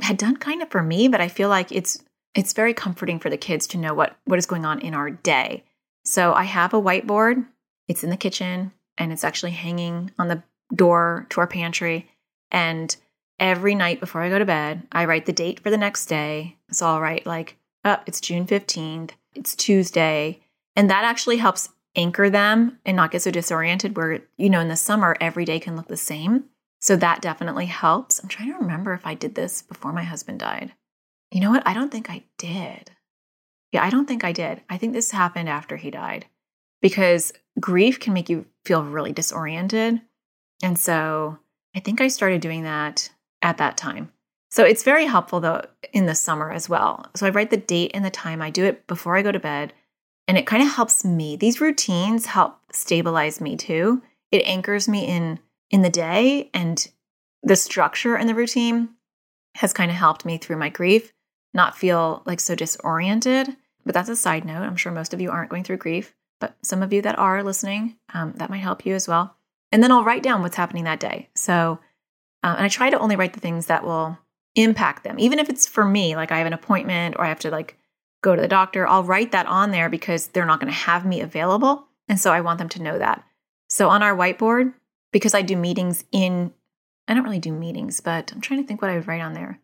had 0.00 0.18
done 0.18 0.36
kind 0.36 0.60
of 0.62 0.70
for 0.70 0.82
me, 0.82 1.08
but 1.08 1.22
I 1.22 1.28
feel 1.28 1.48
like 1.48 1.72
it's 1.72 2.04
it's 2.34 2.52
very 2.52 2.74
comforting 2.74 3.18
for 3.18 3.30
the 3.30 3.36
kids 3.36 3.66
to 3.68 3.78
know 3.78 3.94
what 3.94 4.16
what 4.24 4.38
is 4.38 4.46
going 4.46 4.66
on 4.66 4.80
in 4.80 4.94
our 4.94 5.10
day. 5.10 5.64
So 6.04 6.34
I 6.34 6.44
have 6.44 6.74
a 6.74 6.82
whiteboard. 6.82 7.46
It's 7.88 8.04
in 8.04 8.10
the 8.10 8.16
kitchen 8.16 8.72
and 8.98 9.12
it's 9.12 9.24
actually 9.24 9.52
hanging 9.52 10.10
on 10.18 10.28
the 10.28 10.42
door 10.74 11.26
to 11.30 11.40
our 11.40 11.46
pantry. 11.46 12.10
And 12.50 12.94
every 13.38 13.74
night 13.74 14.00
before 14.00 14.22
I 14.22 14.28
go 14.28 14.38
to 14.38 14.44
bed, 14.44 14.86
I 14.92 15.04
write 15.04 15.26
the 15.26 15.32
date 15.32 15.60
for 15.60 15.70
the 15.70 15.76
next 15.76 16.06
day. 16.06 16.56
So 16.70 16.86
I'll 16.86 17.00
write 17.00 17.26
like, 17.26 17.56
oh, 17.84 17.98
it's 18.06 18.20
June 18.20 18.46
15th, 18.46 19.10
it's 19.34 19.54
Tuesday. 19.54 20.40
And 20.76 20.88
that 20.90 21.04
actually 21.04 21.38
helps 21.38 21.70
anchor 21.94 22.30
them 22.30 22.78
and 22.86 22.96
not 22.96 23.10
get 23.10 23.22
so 23.22 23.30
disoriented 23.30 23.96
where, 23.96 24.20
you 24.36 24.48
know, 24.48 24.60
in 24.60 24.68
the 24.68 24.76
summer, 24.76 25.16
every 25.20 25.44
day 25.44 25.60
can 25.60 25.76
look 25.76 25.88
the 25.88 25.96
same. 25.96 26.44
So 26.78 26.96
that 26.96 27.20
definitely 27.20 27.66
helps. 27.66 28.18
I'm 28.18 28.28
trying 28.28 28.52
to 28.52 28.58
remember 28.58 28.94
if 28.94 29.06
I 29.06 29.14
did 29.14 29.34
this 29.34 29.62
before 29.62 29.92
my 29.92 30.02
husband 30.02 30.40
died. 30.40 30.72
You 31.30 31.40
know 31.40 31.50
what? 31.50 31.66
I 31.66 31.74
don't 31.74 31.90
think 31.90 32.10
I 32.10 32.24
did. 32.38 32.91
Yeah, 33.72 33.84
I 33.84 33.90
don't 33.90 34.06
think 34.06 34.22
I 34.22 34.32
did. 34.32 34.62
I 34.68 34.76
think 34.76 34.92
this 34.92 35.10
happened 35.10 35.48
after 35.48 35.76
he 35.76 35.90
died 35.90 36.26
because 36.80 37.32
grief 37.58 37.98
can 37.98 38.12
make 38.12 38.28
you 38.28 38.46
feel 38.64 38.84
really 38.84 39.12
disoriented. 39.12 40.00
And 40.62 40.78
so 40.78 41.38
I 41.74 41.80
think 41.80 42.00
I 42.00 42.08
started 42.08 42.40
doing 42.40 42.64
that 42.64 43.10
at 43.40 43.58
that 43.58 43.76
time. 43.76 44.12
So 44.50 44.64
it's 44.64 44.82
very 44.82 45.06
helpful 45.06 45.40
though 45.40 45.64
in 45.92 46.06
the 46.06 46.14
summer 46.14 46.52
as 46.52 46.68
well. 46.68 47.06
So 47.16 47.26
I 47.26 47.30
write 47.30 47.50
the 47.50 47.56
date 47.56 47.92
and 47.94 48.04
the 48.04 48.10
time. 48.10 48.42
I 48.42 48.50
do 48.50 48.64
it 48.64 48.86
before 48.86 49.16
I 49.16 49.22
go 49.22 49.32
to 49.32 49.40
bed 49.40 49.72
and 50.28 50.36
it 50.36 50.46
kind 50.46 50.62
of 50.62 50.68
helps 50.68 51.04
me. 51.04 51.36
These 51.36 51.60
routines 51.60 52.26
help 52.26 52.58
stabilize 52.70 53.40
me 53.40 53.56
too. 53.56 54.02
It 54.30 54.42
anchors 54.46 54.88
me 54.88 55.06
in 55.06 55.40
in 55.70 55.80
the 55.80 55.90
day 55.90 56.50
and 56.52 56.86
the 57.42 57.56
structure 57.56 58.14
and 58.14 58.28
the 58.28 58.34
routine 58.34 58.90
has 59.56 59.72
kind 59.72 59.90
of 59.90 59.96
helped 59.96 60.26
me 60.26 60.36
through 60.36 60.58
my 60.58 60.68
grief 60.68 61.12
not 61.54 61.76
feel 61.76 62.22
like 62.24 62.40
so 62.40 62.54
disoriented. 62.54 63.56
But 63.84 63.94
that's 63.94 64.08
a 64.08 64.16
side 64.16 64.44
note. 64.44 64.62
I'm 64.62 64.76
sure 64.76 64.92
most 64.92 65.12
of 65.12 65.20
you 65.20 65.30
aren't 65.30 65.50
going 65.50 65.64
through 65.64 65.78
grief, 65.78 66.14
but 66.40 66.56
some 66.62 66.82
of 66.82 66.92
you 66.92 67.02
that 67.02 67.18
are 67.18 67.42
listening, 67.42 67.96
um, 68.14 68.34
that 68.36 68.50
might 68.50 68.58
help 68.58 68.86
you 68.86 68.94
as 68.94 69.08
well. 69.08 69.36
And 69.70 69.82
then 69.82 69.90
I'll 69.90 70.04
write 70.04 70.22
down 70.22 70.42
what's 70.42 70.56
happening 70.56 70.84
that 70.84 71.00
day. 71.00 71.30
So, 71.34 71.80
uh, 72.42 72.54
and 72.56 72.64
I 72.64 72.68
try 72.68 72.90
to 72.90 72.98
only 72.98 73.16
write 73.16 73.32
the 73.32 73.40
things 73.40 73.66
that 73.66 73.84
will 73.84 74.18
impact 74.54 75.04
them, 75.04 75.18
even 75.18 75.38
if 75.38 75.48
it's 75.48 75.66
for 75.66 75.84
me, 75.84 76.14
like 76.14 76.30
I 76.30 76.38
have 76.38 76.46
an 76.46 76.52
appointment 76.52 77.16
or 77.18 77.24
I 77.24 77.28
have 77.28 77.40
to 77.40 77.50
like 77.50 77.78
go 78.22 78.36
to 78.36 78.42
the 78.42 78.48
doctor. 78.48 78.86
I'll 78.86 79.04
write 79.04 79.32
that 79.32 79.46
on 79.46 79.70
there 79.70 79.88
because 79.88 80.28
they're 80.28 80.46
not 80.46 80.60
going 80.60 80.72
to 80.72 80.78
have 80.78 81.06
me 81.06 81.20
available. 81.20 81.86
And 82.08 82.20
so 82.20 82.32
I 82.32 82.40
want 82.40 82.58
them 82.58 82.68
to 82.70 82.82
know 82.82 82.98
that. 82.98 83.24
So 83.68 83.88
on 83.88 84.02
our 84.02 84.16
whiteboard, 84.16 84.74
because 85.12 85.34
I 85.34 85.42
do 85.42 85.56
meetings 85.56 86.04
in, 86.12 86.52
I 87.08 87.14
don't 87.14 87.24
really 87.24 87.38
do 87.38 87.52
meetings, 87.52 88.00
but 88.00 88.32
I'm 88.32 88.40
trying 88.40 88.60
to 88.60 88.66
think 88.66 88.82
what 88.82 88.90
I 88.90 88.96
would 88.96 89.08
write 89.08 89.22
on 89.22 89.32
there. 89.32 89.60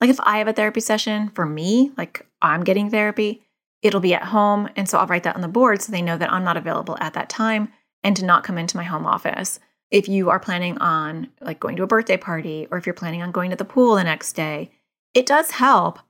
Like 0.00 0.10
if 0.10 0.20
I 0.20 0.38
have 0.38 0.48
a 0.48 0.52
therapy 0.52 0.80
session 0.80 1.28
for 1.30 1.46
me, 1.46 1.92
like 1.96 2.26
I'm 2.42 2.64
getting 2.64 2.90
therapy, 2.90 3.42
it'll 3.84 4.00
be 4.00 4.14
at 4.14 4.24
home. 4.24 4.68
And 4.74 4.88
so 4.88 4.98
I'll 4.98 5.06
write 5.06 5.22
that 5.22 5.36
on 5.36 5.42
the 5.42 5.48
board 5.48 5.80
so 5.80 5.92
they 5.92 6.02
know 6.02 6.16
that 6.16 6.32
I'm 6.32 6.42
not 6.42 6.56
available 6.56 6.96
at 7.00 7.12
that 7.12 7.28
time 7.28 7.68
and 8.02 8.16
to 8.16 8.24
not 8.24 8.42
come 8.42 8.58
into 8.58 8.76
my 8.76 8.82
home 8.82 9.06
office. 9.06 9.60
If 9.90 10.08
you 10.08 10.30
are 10.30 10.40
planning 10.40 10.78
on 10.78 11.28
like 11.40 11.60
going 11.60 11.76
to 11.76 11.82
a 11.84 11.86
birthday 11.86 12.16
party 12.16 12.66
or 12.70 12.78
if 12.78 12.86
you're 12.86 12.94
planning 12.94 13.22
on 13.22 13.30
going 13.30 13.50
to 13.50 13.56
the 13.56 13.64
pool 13.64 13.94
the 13.94 14.02
next 14.02 14.32
day, 14.32 14.70
it 15.12 15.26
does 15.26 15.52
help 15.52 16.00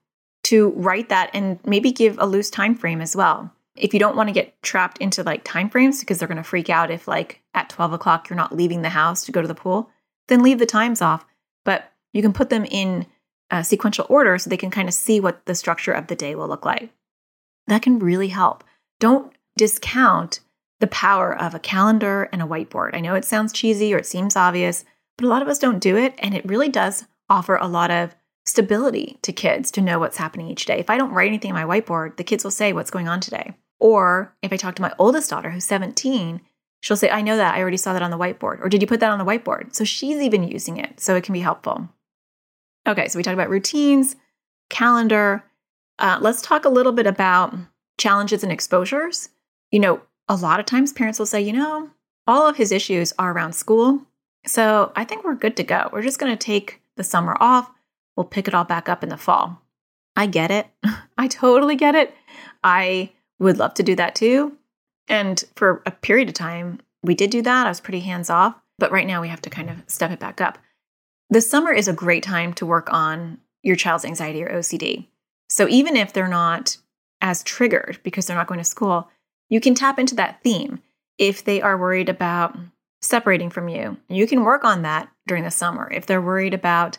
to 0.45 0.71
write 0.71 1.09
that 1.09 1.31
and 1.35 1.59
maybe 1.67 1.91
give 1.91 2.17
a 2.19 2.27
loose 2.27 2.49
time 2.49 2.77
frame 2.77 3.01
as 3.01 3.17
well. 3.17 3.53
If 3.77 3.93
you 3.93 3.99
don't 3.99 4.17
want 4.17 4.29
to 4.29 4.33
get 4.33 4.63
trapped 4.63 4.99
into 4.99 5.25
like 5.25 5.43
time 5.43 5.69
frames 5.69 5.99
because 5.99 6.19
they're 6.19 6.29
going 6.29 6.39
to 6.39 6.45
freak 6.45 6.71
out 6.71 6.93
if 6.93 7.09
like 7.09 7.43
at 7.55 7.69
12 7.69 7.93
o'clock 7.93 8.31
you're 8.31 8.37
not 8.37 8.55
leaving 8.55 8.83
the 8.83 8.91
house 8.91 9.25
to 9.25 9.33
go 9.33 9.43
to 9.43 9.49
the 9.49 9.55
pool, 9.55 9.91
then 10.29 10.45
leave 10.45 10.61
the 10.61 10.67
times 10.67 11.03
off. 11.03 11.25
But 11.65 11.93
you 12.13 12.23
can 12.23 12.33
put 12.33 12.51
them 12.51 12.65
in 12.65 13.07
uh, 13.51 13.65
sequential 13.65 14.07
order 14.09 14.39
so 14.39 14.49
they 14.49 14.57
can 14.57 14.71
kind 14.71 14.89
of 14.89 14.95
see 14.95 15.19
what 15.19 15.45
the 15.47 15.57
structure 15.57 15.93
of 15.93 16.07
the 16.07 16.17
day 16.17 16.37
will 16.37 16.49
look 16.49 16.65
like. 16.65 16.91
That 17.67 17.83
can 17.83 17.99
really 17.99 18.29
help. 18.29 18.65
Don't 19.01 19.33
discount 19.57 20.41
the 20.81 20.87
power 20.89 21.37
of 21.37 21.55
a 21.55 21.61
calendar 21.61 22.29
and 22.33 22.43
a 22.43 22.47
whiteboard. 22.47 22.95
I 22.95 23.01
know 23.01 23.15
it 23.15 23.25
sounds 23.25 23.53
cheesy 23.53 23.95
or 23.95 23.99
it 23.99 24.07
seems 24.07 24.37
obvious, 24.37 24.85
but 25.17 25.25
a 25.25 25.29
lot 25.29 25.43
of 25.43 25.49
us 25.49 25.59
don't 25.59 25.79
do 25.79 25.97
it. 25.97 26.15
And 26.19 26.35
it 26.35 26.45
really 26.45 26.69
does 26.69 27.07
offer 27.31 27.57
a 27.57 27.69
lot 27.69 27.91
of 27.91 28.15
stability 28.45 29.19
to 29.23 29.33
kids 29.33 29.71
to 29.71 29.81
know 29.81 29.99
what's 29.99 30.19
happening 30.19 30.49
each 30.49 30.67
day. 30.67 30.79
If 30.79 30.91
I 30.91 30.99
don't 30.99 31.13
write 31.13 31.29
anything 31.29 31.53
on 31.53 31.67
my 31.67 31.81
whiteboard, 31.81 32.17
the 32.17 32.25
kids 32.25 32.45
will 32.45 32.51
say, 32.51 32.73
What's 32.73 32.91
going 32.91 33.09
on 33.09 33.21
today? 33.21 33.55
Or 33.81 34.35
if 34.43 34.53
I 34.53 34.57
talk 34.57 34.75
to 34.77 34.83
my 34.83 34.93
oldest 34.99 35.31
daughter 35.31 35.51
who's 35.51 35.65
17, 35.65 36.41
she'll 36.81 36.97
say, 36.97 37.11
I 37.11 37.23
know 37.23 37.37
that. 37.37 37.55
I 37.55 37.61
already 37.61 37.77
saw 37.77 37.93
that 37.93 38.03
on 38.03 38.11
the 38.11 38.19
whiteboard. 38.19 38.61
Or 38.61 38.69
did 38.69 38.83
you 38.83 38.87
put 38.87 39.01
that 39.01 39.11
on 39.11 39.19
the 39.19 39.25
whiteboard? 39.25 39.75
So 39.75 39.85
she's 39.85 40.21
even 40.21 40.43
using 40.43 40.77
it. 40.77 41.01
So 41.01 41.17
it 41.17 41.25
can 41.25 41.33
be 41.33 41.41
helpful. 41.41 41.89
Okay, 42.87 43.09
so 43.09 43.19
we 43.19 43.23
talked 43.23 43.35
about 43.35 43.51
routines, 43.51 44.17
calendar. 44.69 45.45
Uh, 45.99 46.19
let's 46.21 46.43
talk 46.43 46.65
a 46.65 46.71
little 46.71 46.93
bit 46.93 47.07
about 47.07 47.55
challenges 47.99 48.43
and 48.43 48.53
exposures. 48.53 49.29
You 49.71 49.81
know, 49.81 50.03
a 50.29 50.37
lot 50.37 50.61
of 50.61 50.67
times 50.67 50.93
parents 50.93 51.19
will 51.19 51.27
say, 51.27 51.41
you 51.41 51.53
know, 51.53 51.91
all 52.27 52.47
of 52.49 52.57
his 52.57 52.73
issues 52.73 53.13
are 53.19 53.33
around 53.33 53.55
school. 53.55 54.03
So 54.47 54.93
I 54.97 55.05
think 55.05 55.25
we're 55.25 55.35
good 55.35 55.57
to 55.57 55.63
go. 55.63 55.89
We're 55.93 56.03
just 56.03 56.19
going 56.19 56.33
to 56.33 56.37
take 56.37 56.81
the 56.97 57.05
summer 57.05 57.37
off. 57.41 57.71
We'll 58.17 58.25
pick 58.25 58.49
it 58.49 58.55
all 58.55 58.65
back 58.65 58.89
up 58.89 59.03
in 59.03 59.09
the 59.09 59.17
fall. 59.17 59.63
I 60.17 60.27
get 60.27 60.51
it. 60.51 60.67
I 61.19 61.29
totally 61.29 61.77
get 61.77 61.95
it. 61.95 62.15
I 62.63 63.13
would 63.39 63.59
love 63.59 63.75
to 63.75 63.83
do 63.83 63.95
that 63.97 64.15
too. 64.15 64.57
And 65.09 65.43
for 65.57 65.83
a 65.87 65.91
period 65.91 66.29
of 66.29 66.35
time, 66.35 66.81
we 67.03 67.15
did 67.15 67.31
do 67.31 67.43
that. 67.43 67.67
I 67.67 67.71
was 67.71 67.81
pretty 67.81 68.01
hands 68.01 68.31
off. 68.31 68.55
But 68.79 68.91
right 68.91 69.07
now, 69.07 69.21
we 69.21 69.29
have 69.29 69.43
to 69.43 69.51
kind 69.51 69.71
of 69.71 69.83
step 69.87 70.11
it 70.11 70.19
back 70.19 70.41
up. 70.41 70.59
The 71.31 71.41
summer 71.41 71.73
is 71.73 71.89
a 71.89 71.93
great 71.93 72.23
time 72.23 72.53
to 72.55 72.67
work 72.67 72.93
on 72.93 73.39
your 73.63 73.77
child's 73.77 74.05
anxiety 74.05 74.43
or 74.43 74.49
OCD. 74.49 75.07
So 75.55 75.69
even 75.69 75.95
if 75.95 76.13
they're 76.13 76.27
not 76.27 76.79
as 77.21 77.45
triggered 77.45 78.01
because 78.03 78.27
they're 78.27 78.37
not 78.37 78.49
going 78.49 78.59
to 78.59 78.65
school, 78.65 79.09
you 79.49 79.61
can 79.61 79.77
tap 79.77 80.01
into 80.01 80.17
that 80.17 80.43
theme. 80.43 80.83
If 81.17 81.45
they 81.45 81.63
are 81.63 81.79
worried 81.79 82.09
about 82.09 82.59
separating 83.01 83.51
from 83.51 83.69
you, 83.69 83.97
you 84.09 84.27
can 84.27 84.43
work 84.43 84.65
on 84.65 84.83
that 84.83 85.09
during 85.29 85.45
the 85.45 85.53
summer. 85.53 85.89
If 85.93 86.07
they're 86.07 86.21
worried 86.21 86.55
about 86.55 86.99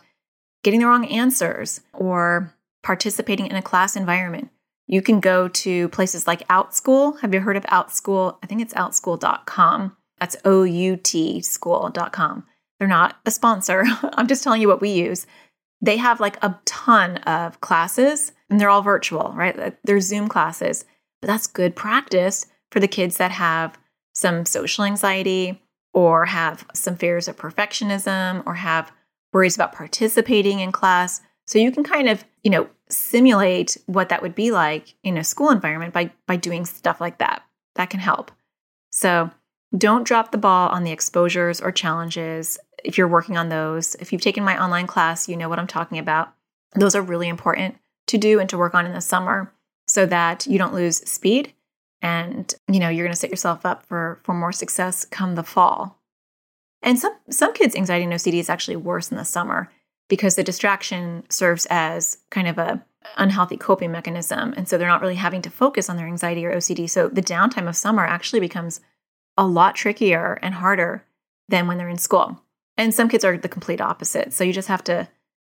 getting 0.63 0.79
the 0.79 0.85
wrong 0.85 1.05
answers 1.07 1.81
or 1.91 2.55
participating 2.81 3.47
in 3.47 3.57
a 3.57 3.61
class 3.61 3.97
environment, 3.97 4.47
you 4.87 5.01
can 5.01 5.19
go 5.19 5.49
to 5.49 5.89
places 5.89 6.25
like 6.25 6.47
Outschool. 6.47 7.19
Have 7.19 7.33
you 7.33 7.41
heard 7.41 7.57
of 7.57 7.65
Outschool? 7.65 8.37
I 8.41 8.47
think 8.47 8.61
it's 8.61 8.73
outschool.com. 8.73 9.97
That's 10.21 10.37
O 10.45 10.63
U 10.63 10.95
T 10.95 11.41
school.com. 11.41 12.45
They're 12.79 12.87
not 12.87 13.17
a 13.25 13.31
sponsor. 13.31 13.83
I'm 14.13 14.27
just 14.27 14.45
telling 14.45 14.61
you 14.61 14.69
what 14.69 14.79
we 14.79 14.91
use. 14.91 15.27
They 15.81 15.97
have 15.97 16.21
like 16.21 16.41
a 16.41 16.57
ton 16.63 17.17
of 17.17 17.59
classes 17.59 18.31
and 18.49 18.59
they're 18.59 18.69
all 18.69 18.81
virtual, 18.81 19.33
right? 19.35 19.75
They're 19.83 19.99
Zoom 19.99 20.27
classes, 20.27 20.85
but 21.21 21.27
that's 21.27 21.47
good 21.47 21.75
practice 21.75 22.45
for 22.71 22.79
the 22.79 22.87
kids 22.87 23.17
that 23.17 23.31
have 23.31 23.77
some 24.13 24.45
social 24.45 24.83
anxiety 24.83 25.61
or 25.93 26.25
have 26.25 26.65
some 26.73 26.95
fears 26.95 27.27
of 27.27 27.37
perfectionism 27.37 28.43
or 28.45 28.55
have 28.55 28.91
worries 29.33 29.55
about 29.55 29.73
participating 29.73 30.59
in 30.59 30.71
class. 30.71 31.21
So 31.47 31.59
you 31.59 31.71
can 31.71 31.83
kind 31.83 32.09
of, 32.09 32.23
you 32.43 32.51
know, 32.51 32.69
simulate 32.89 33.77
what 33.87 34.09
that 34.09 34.21
would 34.21 34.35
be 34.35 34.51
like 34.51 34.95
in 35.03 35.17
a 35.17 35.23
school 35.23 35.49
environment 35.49 35.93
by 35.93 36.11
by 36.27 36.35
doing 36.35 36.65
stuff 36.65 37.01
like 37.01 37.17
that. 37.17 37.43
That 37.75 37.89
can 37.89 37.99
help. 37.99 38.31
So 38.91 39.31
don't 39.77 40.05
drop 40.05 40.31
the 40.31 40.37
ball 40.37 40.69
on 40.69 40.83
the 40.83 40.91
exposures 40.91 41.59
or 41.59 41.71
challenges 41.71 42.57
if 42.83 42.97
you're 42.97 43.07
working 43.07 43.37
on 43.37 43.49
those. 43.49 43.95
If 43.95 44.13
you've 44.13 44.21
taken 44.21 44.43
my 44.43 44.61
online 44.61 44.87
class, 44.87 45.27
you 45.27 45.35
know 45.35 45.49
what 45.49 45.59
I'm 45.59 45.67
talking 45.67 45.97
about. 45.97 46.33
Those 46.75 46.95
are 46.95 47.01
really 47.01 47.27
important 47.27 47.77
to 48.07 48.17
do 48.17 48.39
and 48.39 48.49
to 48.49 48.57
work 48.57 48.75
on 48.75 48.85
in 48.85 48.93
the 48.93 49.01
summer 49.01 49.51
so 49.87 50.05
that 50.05 50.45
you 50.47 50.57
don't 50.57 50.73
lose 50.73 50.97
speed 51.09 51.53
and 52.01 52.53
you 52.67 52.79
know 52.79 52.89
you're 52.89 53.05
going 53.05 53.13
to 53.13 53.19
set 53.19 53.29
yourself 53.29 53.65
up 53.65 53.85
for 53.85 54.19
for 54.23 54.33
more 54.33 54.51
success 54.51 55.05
come 55.05 55.35
the 55.35 55.43
fall. 55.43 55.99
And 56.81 56.99
some 56.99 57.15
some 57.29 57.53
kids 57.53 57.75
anxiety 57.75 58.03
and 58.03 58.13
OCD 58.13 58.35
is 58.35 58.49
actually 58.49 58.75
worse 58.75 59.11
in 59.11 59.17
the 59.17 59.25
summer 59.25 59.71
because 60.07 60.35
the 60.35 60.43
distraction 60.43 61.23
serves 61.29 61.65
as 61.69 62.19
kind 62.29 62.47
of 62.47 62.57
a 62.57 62.83
unhealthy 63.17 63.57
coping 63.57 63.91
mechanism 63.91 64.53
and 64.57 64.67
so 64.67 64.77
they're 64.77 64.87
not 64.87 65.01
really 65.01 65.15
having 65.15 65.41
to 65.43 65.49
focus 65.49 65.89
on 65.89 65.97
their 65.97 66.07
anxiety 66.07 66.45
or 66.45 66.55
OCD. 66.55 66.89
So 66.89 67.07
the 67.07 67.21
downtime 67.21 67.67
of 67.67 67.75
summer 67.75 68.05
actually 68.05 68.39
becomes 68.39 68.81
a 69.37 69.45
lot 69.45 69.75
trickier 69.75 70.39
and 70.41 70.55
harder 70.55 71.03
than 71.49 71.67
when 71.67 71.77
they're 71.77 71.89
in 71.89 71.97
school. 71.97 72.41
And 72.77 72.93
some 72.93 73.09
kids 73.09 73.23
are 73.23 73.37
the 73.37 73.49
complete 73.49 73.81
opposite. 73.81 74.33
So 74.33 74.43
you 74.43 74.53
just 74.53 74.67
have 74.67 74.83
to 74.85 75.07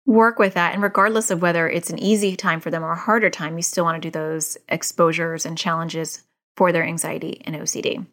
work 0.05 0.39
with 0.39 0.53
that. 0.55 0.73
And 0.73 0.81
regardless 0.81 1.31
of 1.31 1.41
whether 1.41 1.69
it's 1.69 1.89
an 1.89 1.99
easy 1.99 2.35
time 2.35 2.59
for 2.59 2.71
them 2.71 2.83
or 2.83 2.91
a 2.91 2.97
harder 2.97 3.29
time, 3.29 3.57
you 3.57 3.63
still 3.63 3.83
want 3.83 4.01
to 4.01 4.07
do 4.07 4.11
those 4.11 4.57
exposures 4.69 5.45
and 5.45 5.57
challenges 5.57 6.23
for 6.57 6.71
their 6.71 6.83
anxiety 6.83 7.41
and 7.45 7.55
OCD. 7.55 8.05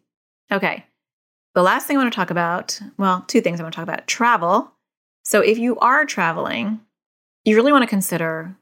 Okay. 0.52 0.84
The 1.54 1.62
last 1.62 1.86
thing 1.86 1.96
I 1.96 2.00
want 2.00 2.12
to 2.12 2.16
talk 2.16 2.30
about 2.30 2.80
well, 2.98 3.24
two 3.26 3.40
things 3.40 3.58
I 3.58 3.62
want 3.62 3.74
to 3.74 3.76
talk 3.76 3.88
about 3.88 4.06
travel. 4.06 4.72
So 5.24 5.40
if 5.40 5.58
you 5.58 5.78
are 5.78 6.04
traveling, 6.04 6.80
you 7.44 7.56
really 7.56 7.72
want 7.72 7.82
to 7.82 7.88
consider 7.88 8.56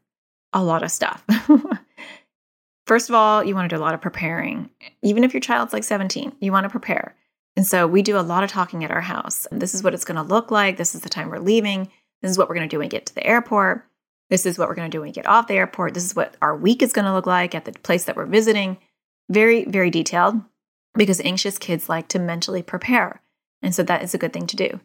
a 0.52 0.62
lot 0.62 0.83
of 0.83 0.90
stuff. 0.90 1.25
First 2.87 3.09
of 3.09 3.14
all, 3.16 3.42
you 3.42 3.54
want 3.54 3.68
to 3.68 3.76
do 3.76 3.80
a 3.80 3.83
lot 3.83 3.95
of 3.95 4.00
preparing. 4.00 4.71
Even 5.02 5.25
if 5.25 5.35
your 5.35 5.40
child's 5.40 5.73
like 5.73 5.85
17, 5.85 6.37
you 6.40 6.52
want 6.52 6.64
to 6.64 6.71
prepare. 6.71 7.16
And 7.56 7.66
so 7.66 7.87
we 7.87 8.02
do 8.02 8.18
a 8.18 8.21
lot 8.21 8.45
of 8.45 8.50
talking 8.50 8.85
at 8.85 8.90
our 8.90 9.00
house. 9.00 9.47
This 9.50 9.75
is 9.75 9.83
what 9.83 9.95
it's 9.95 10.04
going 10.04 10.16
to 10.16 10.23
look 10.23 10.50
like. 10.50 10.76
This 10.76 10.95
is 10.95 11.00
the 11.00 11.09
time 11.09 11.28
we're 11.28 11.38
leaving. 11.38 11.88
This 12.26 12.33
is 12.33 12.38
what 12.38 12.49
we're 12.49 12.56
going 12.56 12.68
to 12.68 12.75
do 12.75 12.80
when 12.80 12.87
we 12.87 12.90
get 12.90 13.06
to 13.06 13.14
the 13.14 13.25
airport. 13.25 13.85
This 14.30 14.47
is 14.47 14.59
what 14.59 14.68
we're 14.68 14.75
going 14.75 14.90
to 14.90 14.95
do 14.95 15.00
when 15.00 15.11
we 15.11 15.12
get 15.12 15.28
off 15.28 15.47
the 15.47 15.54
airport. 15.54 15.95
This 15.95 16.04
is 16.04 16.16
what 16.16 16.35
our 16.42 16.56
week 16.56 16.83
is 16.83 16.92
going 16.92 17.04
to 17.04 17.12
look 17.12 17.26
like 17.26 17.54
at 17.54 17.64
the 17.64 17.73
place 17.73 18.06
that 18.06 18.16
we're 18.16 18.26
visiting. 18.26 18.78
Very, 19.30 19.64
very 19.64 19.90
detailed 19.90 20.35
because 20.95 21.21
anxious 21.21 21.56
kids 21.56 21.88
like 21.88 22.09
to 22.09 22.18
mentally 22.18 22.62
prepare. 22.62 23.23
And 23.62 23.73
so 23.73 23.85
that 23.85 24.02
is 24.02 24.12
a 24.12 24.18
good 24.18 24.33
thing 24.33 24.49
to 24.49 24.56
do. 24.56 24.80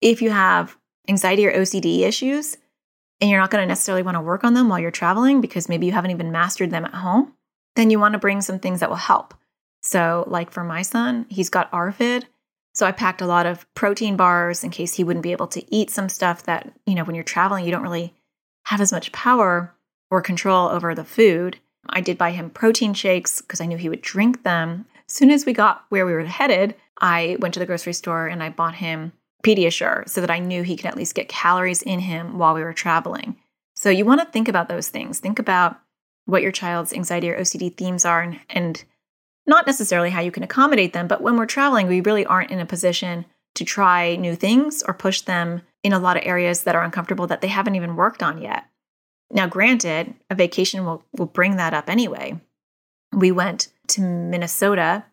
If 0.00 0.22
you 0.22 0.30
have 0.30 0.76
anxiety 1.08 1.44
or 1.44 1.52
OCD 1.52 2.02
issues 2.02 2.56
and 3.20 3.28
you're 3.28 3.40
not 3.40 3.50
going 3.50 3.62
to 3.62 3.68
necessarily 3.68 4.04
want 4.04 4.14
to 4.16 4.20
work 4.20 4.44
on 4.44 4.54
them 4.54 4.68
while 4.68 4.78
you're 4.78 4.92
traveling 4.92 5.40
because 5.40 5.68
maybe 5.68 5.86
you 5.86 5.92
haven't 5.92 6.12
even 6.12 6.30
mastered 6.30 6.70
them 6.70 6.84
at 6.84 6.94
home, 6.94 7.32
then 7.74 7.90
you 7.90 7.98
want 7.98 8.12
to 8.12 8.20
bring 8.20 8.40
some 8.40 8.60
things 8.60 8.78
that 8.78 8.90
will 8.90 8.96
help. 8.96 9.34
So, 9.82 10.22
like 10.28 10.52
for 10.52 10.62
my 10.62 10.82
son, 10.82 11.26
he's 11.28 11.50
got 11.50 11.70
ARFID. 11.72 12.26
So 12.76 12.84
I 12.84 12.92
packed 12.92 13.22
a 13.22 13.26
lot 13.26 13.46
of 13.46 13.66
protein 13.74 14.18
bars 14.18 14.62
in 14.62 14.68
case 14.68 14.92
he 14.92 15.02
wouldn't 15.02 15.22
be 15.22 15.32
able 15.32 15.46
to 15.46 15.74
eat 15.74 15.88
some 15.88 16.10
stuff 16.10 16.42
that, 16.42 16.70
you 16.84 16.94
know, 16.94 17.04
when 17.04 17.14
you're 17.14 17.24
traveling, 17.24 17.64
you 17.64 17.70
don't 17.70 17.80
really 17.82 18.12
have 18.66 18.82
as 18.82 18.92
much 18.92 19.12
power 19.12 19.74
or 20.10 20.20
control 20.20 20.68
over 20.68 20.94
the 20.94 21.02
food. 21.02 21.56
I 21.88 22.02
did 22.02 22.18
buy 22.18 22.32
him 22.32 22.50
protein 22.50 22.92
shakes 22.92 23.40
because 23.40 23.62
I 23.62 23.64
knew 23.64 23.78
he 23.78 23.88
would 23.88 24.02
drink 24.02 24.42
them. 24.42 24.84
As 25.08 25.14
soon 25.14 25.30
as 25.30 25.46
we 25.46 25.54
got 25.54 25.86
where 25.88 26.04
we 26.04 26.12
were 26.12 26.24
headed, 26.24 26.74
I 27.00 27.38
went 27.40 27.54
to 27.54 27.60
the 27.60 27.64
grocery 27.64 27.94
store 27.94 28.26
and 28.26 28.42
I 28.42 28.50
bought 28.50 28.74
him 28.74 29.12
Pediasure 29.42 30.06
so 30.06 30.20
that 30.20 30.30
I 30.30 30.38
knew 30.38 30.62
he 30.62 30.76
could 30.76 30.84
at 30.84 30.98
least 30.98 31.14
get 31.14 31.30
calories 31.30 31.80
in 31.80 32.00
him 32.00 32.36
while 32.36 32.52
we 32.52 32.62
were 32.62 32.74
traveling. 32.74 33.36
So 33.74 33.88
you 33.88 34.04
want 34.04 34.20
to 34.20 34.26
think 34.26 34.48
about 34.48 34.68
those 34.68 34.88
things. 34.88 35.18
Think 35.18 35.38
about 35.38 35.80
what 36.26 36.42
your 36.42 36.52
child's 36.52 36.92
anxiety 36.92 37.30
or 37.30 37.40
OCD 37.40 37.74
themes 37.74 38.04
are 38.04 38.20
and, 38.20 38.38
and 38.50 38.84
not 39.46 39.66
necessarily 39.66 40.10
how 40.10 40.20
you 40.20 40.30
can 40.30 40.42
accommodate 40.42 40.92
them, 40.92 41.06
but 41.06 41.20
when 41.20 41.36
we're 41.36 41.46
traveling, 41.46 41.86
we 41.86 42.00
really 42.00 42.26
aren't 42.26 42.50
in 42.50 42.60
a 42.60 42.66
position 42.66 43.24
to 43.54 43.64
try 43.64 44.16
new 44.16 44.34
things 44.34 44.82
or 44.82 44.94
push 44.94 45.22
them 45.22 45.62
in 45.82 45.92
a 45.92 45.98
lot 45.98 46.16
of 46.16 46.22
areas 46.26 46.62
that 46.64 46.74
are 46.74 46.82
uncomfortable 46.82 47.26
that 47.26 47.40
they 47.40 47.48
haven't 47.48 47.76
even 47.76 47.96
worked 47.96 48.22
on 48.22 48.40
yet. 48.42 48.64
Now, 49.30 49.46
granted, 49.46 50.14
a 50.30 50.34
vacation 50.34 50.84
will, 50.84 51.04
will 51.16 51.26
bring 51.26 51.56
that 51.56 51.74
up 51.74 51.88
anyway. 51.88 52.40
We 53.12 53.32
went 53.32 53.68
to 53.88 54.00
Minnesota 54.00 55.04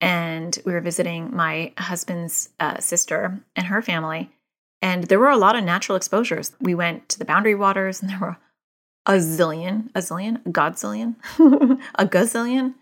and 0.00 0.58
we 0.64 0.72
were 0.72 0.80
visiting 0.80 1.34
my 1.34 1.72
husband's 1.78 2.48
uh, 2.58 2.78
sister 2.80 3.40
and 3.54 3.66
her 3.66 3.82
family. 3.82 4.30
And 4.82 5.04
there 5.04 5.20
were 5.20 5.30
a 5.30 5.36
lot 5.36 5.56
of 5.56 5.64
natural 5.64 5.96
exposures. 5.96 6.52
We 6.60 6.74
went 6.74 7.08
to 7.10 7.18
the 7.18 7.24
boundary 7.24 7.54
waters 7.54 8.00
and 8.00 8.10
there 8.10 8.18
were 8.18 8.38
a 9.06 9.12
zillion, 9.14 9.90
a 9.94 9.98
zillion, 9.98 10.44
a 10.46 10.50
godzillion, 10.50 11.16
a 11.96 12.06
gazillion 12.06 12.74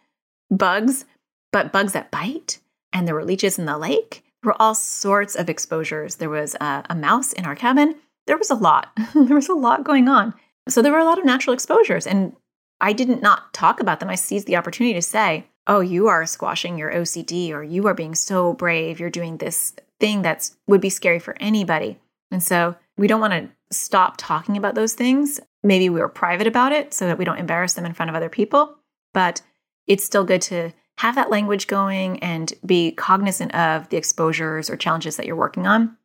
bugs, 0.50 1.04
but 1.52 1.72
bugs 1.72 1.92
that 1.92 2.10
bite. 2.10 2.58
And 2.92 3.06
there 3.06 3.14
were 3.14 3.24
leeches 3.24 3.58
in 3.58 3.66
the 3.66 3.78
lake. 3.78 4.24
There 4.42 4.50
were 4.50 4.62
all 4.62 4.74
sorts 4.74 5.34
of 5.34 5.50
exposures. 5.50 6.16
There 6.16 6.30
was 6.30 6.54
a, 6.60 6.84
a 6.88 6.94
mouse 6.94 7.32
in 7.32 7.44
our 7.44 7.56
cabin. 7.56 7.96
There 8.26 8.38
was 8.38 8.50
a 8.50 8.54
lot. 8.54 8.90
there 9.14 9.36
was 9.36 9.48
a 9.48 9.54
lot 9.54 9.84
going 9.84 10.08
on. 10.08 10.34
So 10.68 10.82
there 10.82 10.92
were 10.92 10.98
a 10.98 11.04
lot 11.04 11.18
of 11.18 11.24
natural 11.24 11.54
exposures. 11.54 12.06
And 12.06 12.34
I 12.80 12.92
didn't 12.92 13.22
not 13.22 13.52
talk 13.52 13.80
about 13.80 14.00
them. 14.00 14.10
I 14.10 14.14
seized 14.14 14.46
the 14.46 14.56
opportunity 14.56 14.94
to 14.94 15.02
say, 15.02 15.46
oh, 15.66 15.80
you 15.80 16.08
are 16.08 16.24
squashing 16.24 16.78
your 16.78 16.92
OCD, 16.92 17.52
or 17.52 17.62
you 17.62 17.86
are 17.86 17.94
being 17.94 18.14
so 18.14 18.54
brave. 18.54 18.98
You're 18.98 19.10
doing 19.10 19.36
this 19.36 19.74
thing 20.00 20.22
that's 20.22 20.56
would 20.66 20.80
be 20.80 20.90
scary 20.90 21.18
for 21.18 21.36
anybody. 21.40 21.98
And 22.30 22.42
so 22.42 22.76
we 22.96 23.06
don't 23.06 23.20
want 23.20 23.32
to 23.32 23.50
stop 23.70 24.14
talking 24.16 24.56
about 24.56 24.74
those 24.74 24.94
things. 24.94 25.40
Maybe 25.62 25.90
we 25.90 26.00
were 26.00 26.08
private 26.08 26.46
about 26.46 26.72
it 26.72 26.94
so 26.94 27.06
that 27.06 27.18
we 27.18 27.24
don't 27.24 27.38
embarrass 27.38 27.74
them 27.74 27.84
in 27.84 27.92
front 27.92 28.08
of 28.08 28.16
other 28.16 28.28
people. 28.28 28.76
But 29.12 29.42
it's 29.88 30.04
still 30.04 30.24
good 30.24 30.42
to 30.42 30.72
have 30.98 31.14
that 31.14 31.30
language 31.30 31.66
going 31.66 32.18
and 32.20 32.52
be 32.64 32.92
cognizant 32.92 33.54
of 33.54 33.88
the 33.88 33.96
exposures 33.96 34.68
or 34.68 34.76
challenges 34.76 35.16
that 35.16 35.26
you're 35.26 35.36
working 35.36 35.66
on 35.66 35.96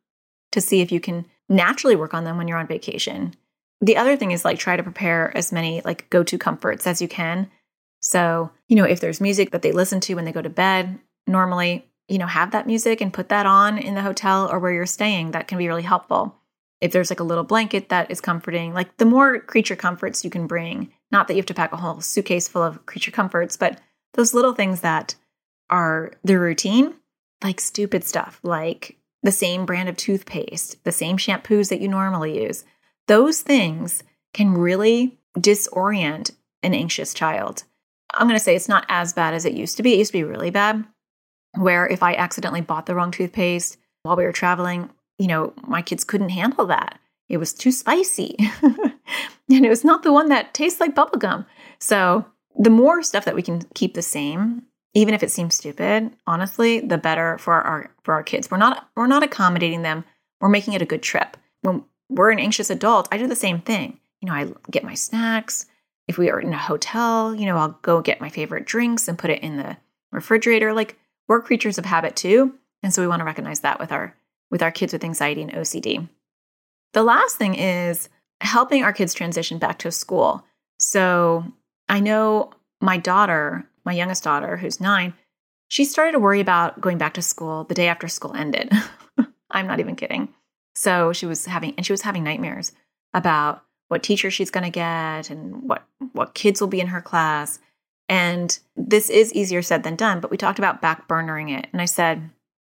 to 0.52 0.60
see 0.60 0.80
if 0.80 0.90
you 0.90 1.00
can 1.00 1.26
naturally 1.48 1.96
work 1.96 2.14
on 2.14 2.24
them 2.24 2.36
when 2.36 2.48
you're 2.48 2.58
on 2.58 2.66
vacation. 2.66 3.34
The 3.80 3.96
other 3.96 4.16
thing 4.16 4.30
is 4.30 4.44
like 4.44 4.58
try 4.58 4.76
to 4.76 4.82
prepare 4.82 5.36
as 5.36 5.52
many 5.52 5.82
like 5.84 6.08
go 6.10 6.22
to 6.22 6.38
comforts 6.38 6.86
as 6.86 7.02
you 7.02 7.08
can. 7.08 7.50
So, 8.00 8.50
you 8.68 8.76
know, 8.76 8.84
if 8.84 9.00
there's 9.00 9.20
music 9.20 9.50
that 9.50 9.62
they 9.62 9.72
listen 9.72 10.00
to 10.00 10.14
when 10.14 10.24
they 10.24 10.32
go 10.32 10.42
to 10.42 10.50
bed, 10.50 10.98
normally, 11.26 11.86
you 12.08 12.18
know, 12.18 12.26
have 12.26 12.52
that 12.52 12.66
music 12.66 13.00
and 13.00 13.12
put 13.12 13.30
that 13.30 13.46
on 13.46 13.78
in 13.78 13.94
the 13.94 14.02
hotel 14.02 14.48
or 14.50 14.58
where 14.58 14.72
you're 14.72 14.86
staying. 14.86 15.32
That 15.32 15.48
can 15.48 15.58
be 15.58 15.68
really 15.68 15.82
helpful. 15.82 16.36
If 16.84 16.92
there's 16.92 17.10
like 17.10 17.20
a 17.20 17.24
little 17.24 17.44
blanket 17.44 17.88
that 17.88 18.10
is 18.10 18.20
comforting, 18.20 18.74
like 18.74 18.98
the 18.98 19.06
more 19.06 19.40
creature 19.40 19.74
comforts 19.74 20.22
you 20.22 20.28
can 20.28 20.46
bring, 20.46 20.92
not 21.10 21.26
that 21.26 21.34
you 21.34 21.38
have 21.38 21.46
to 21.46 21.54
pack 21.54 21.72
a 21.72 21.78
whole 21.78 22.02
suitcase 22.02 22.46
full 22.46 22.62
of 22.62 22.84
creature 22.84 23.10
comforts, 23.10 23.56
but 23.56 23.80
those 24.12 24.34
little 24.34 24.52
things 24.52 24.82
that 24.82 25.14
are 25.70 26.12
the 26.24 26.38
routine, 26.38 26.92
like 27.42 27.58
stupid 27.58 28.04
stuff, 28.04 28.38
like 28.42 28.98
the 29.22 29.32
same 29.32 29.64
brand 29.64 29.88
of 29.88 29.96
toothpaste, 29.96 30.84
the 30.84 30.92
same 30.92 31.16
shampoos 31.16 31.70
that 31.70 31.80
you 31.80 31.88
normally 31.88 32.44
use. 32.44 32.66
Those 33.08 33.40
things 33.40 34.02
can 34.34 34.52
really 34.52 35.18
disorient 35.38 36.32
an 36.62 36.74
anxious 36.74 37.14
child. 37.14 37.64
I'm 38.12 38.28
going 38.28 38.38
to 38.38 38.44
say 38.44 38.54
it's 38.54 38.68
not 38.68 38.84
as 38.90 39.14
bad 39.14 39.32
as 39.32 39.46
it 39.46 39.54
used 39.54 39.78
to 39.78 39.82
be. 39.82 39.94
It 39.94 40.00
used 40.00 40.12
to 40.12 40.18
be 40.18 40.24
really 40.24 40.50
bad, 40.50 40.84
where 41.54 41.86
if 41.86 42.02
I 42.02 42.14
accidentally 42.14 42.60
bought 42.60 42.84
the 42.84 42.94
wrong 42.94 43.10
toothpaste 43.10 43.78
while 44.02 44.16
we 44.16 44.24
were 44.24 44.32
traveling, 44.32 44.90
you 45.18 45.26
know, 45.26 45.52
my 45.66 45.82
kids 45.82 46.04
couldn't 46.04 46.30
handle 46.30 46.66
that. 46.66 46.98
It 47.28 47.38
was 47.38 47.52
too 47.52 47.72
spicy. 47.72 48.36
and 48.62 49.64
it 49.64 49.68
was 49.68 49.84
not 49.84 50.02
the 50.02 50.12
one 50.12 50.28
that 50.28 50.54
tastes 50.54 50.80
like 50.80 50.94
bubblegum. 50.94 51.46
So 51.78 52.26
the 52.56 52.70
more 52.70 53.02
stuff 53.02 53.24
that 53.24 53.34
we 53.34 53.42
can 53.42 53.62
keep 53.74 53.94
the 53.94 54.02
same, 54.02 54.62
even 54.94 55.14
if 55.14 55.22
it 55.22 55.30
seems 55.30 55.54
stupid, 55.54 56.14
honestly, 56.26 56.80
the 56.80 56.98
better 56.98 57.38
for 57.38 57.54
our 57.54 57.90
for 58.04 58.14
our 58.14 58.22
kids. 58.22 58.50
We're 58.50 58.58
not 58.58 58.88
we're 58.96 59.06
not 59.06 59.22
accommodating 59.22 59.82
them. 59.82 60.04
We're 60.40 60.48
making 60.48 60.74
it 60.74 60.82
a 60.82 60.86
good 60.86 61.02
trip. 61.02 61.36
When 61.62 61.84
we're 62.08 62.30
an 62.30 62.38
anxious 62.38 62.70
adult, 62.70 63.08
I 63.10 63.18
do 63.18 63.26
the 63.26 63.34
same 63.34 63.60
thing. 63.60 63.98
You 64.20 64.28
know, 64.28 64.34
I 64.34 64.52
get 64.70 64.84
my 64.84 64.94
snacks. 64.94 65.66
If 66.06 66.18
we 66.18 66.30
are 66.30 66.40
in 66.40 66.52
a 66.52 66.58
hotel, 66.58 67.34
you 67.34 67.46
know, 67.46 67.56
I'll 67.56 67.78
go 67.82 68.02
get 68.02 68.20
my 68.20 68.28
favorite 68.28 68.66
drinks 68.66 69.08
and 69.08 69.18
put 69.18 69.30
it 69.30 69.42
in 69.42 69.56
the 69.56 69.76
refrigerator. 70.12 70.72
Like 70.74 70.98
we're 71.28 71.42
creatures 71.42 71.78
of 71.78 71.86
habit 71.86 72.14
too, 72.14 72.54
and 72.82 72.92
so 72.92 73.02
we 73.02 73.08
want 73.08 73.20
to 73.20 73.26
recognize 73.26 73.60
that 73.60 73.80
with 73.80 73.90
our 73.90 74.14
with 74.54 74.62
our 74.62 74.70
kids 74.70 74.92
with 74.92 75.02
anxiety 75.02 75.42
and 75.42 75.52
OCD. 75.52 76.08
The 76.92 77.02
last 77.02 77.36
thing 77.38 77.56
is 77.56 78.08
helping 78.40 78.84
our 78.84 78.92
kids 78.92 79.12
transition 79.12 79.58
back 79.58 79.80
to 79.80 79.90
school. 79.90 80.44
So 80.78 81.44
I 81.88 81.98
know 81.98 82.52
my 82.80 82.96
daughter, 82.96 83.68
my 83.84 83.92
youngest 83.92 84.22
daughter, 84.22 84.56
who's 84.56 84.80
nine, 84.80 85.12
she 85.66 85.84
started 85.84 86.12
to 86.12 86.20
worry 86.20 86.38
about 86.38 86.80
going 86.80 86.98
back 86.98 87.14
to 87.14 87.22
school 87.22 87.64
the 87.64 87.74
day 87.74 87.88
after 87.88 88.06
school 88.06 88.32
ended. 88.32 88.70
I'm 89.50 89.66
not 89.66 89.80
even 89.80 89.96
kidding. 89.96 90.32
So 90.76 91.12
she 91.12 91.26
was 91.26 91.46
having, 91.46 91.74
and 91.76 91.84
she 91.84 91.92
was 91.92 92.02
having 92.02 92.22
nightmares 92.22 92.70
about 93.12 93.64
what 93.88 94.04
teacher 94.04 94.30
she's 94.30 94.52
going 94.52 94.62
to 94.62 94.70
get 94.70 95.30
and 95.30 95.68
what 95.68 95.84
what 96.12 96.34
kids 96.34 96.60
will 96.60 96.68
be 96.68 96.80
in 96.80 96.86
her 96.86 97.02
class. 97.02 97.58
And 98.08 98.56
this 98.76 99.10
is 99.10 99.32
easier 99.32 99.62
said 99.62 99.82
than 99.82 99.96
done, 99.96 100.20
but 100.20 100.30
we 100.30 100.36
talked 100.36 100.60
about 100.60 100.80
back 100.80 101.08
burnering 101.08 101.58
it. 101.58 101.66
And 101.72 101.82
I 101.82 101.86
said, 101.86 102.30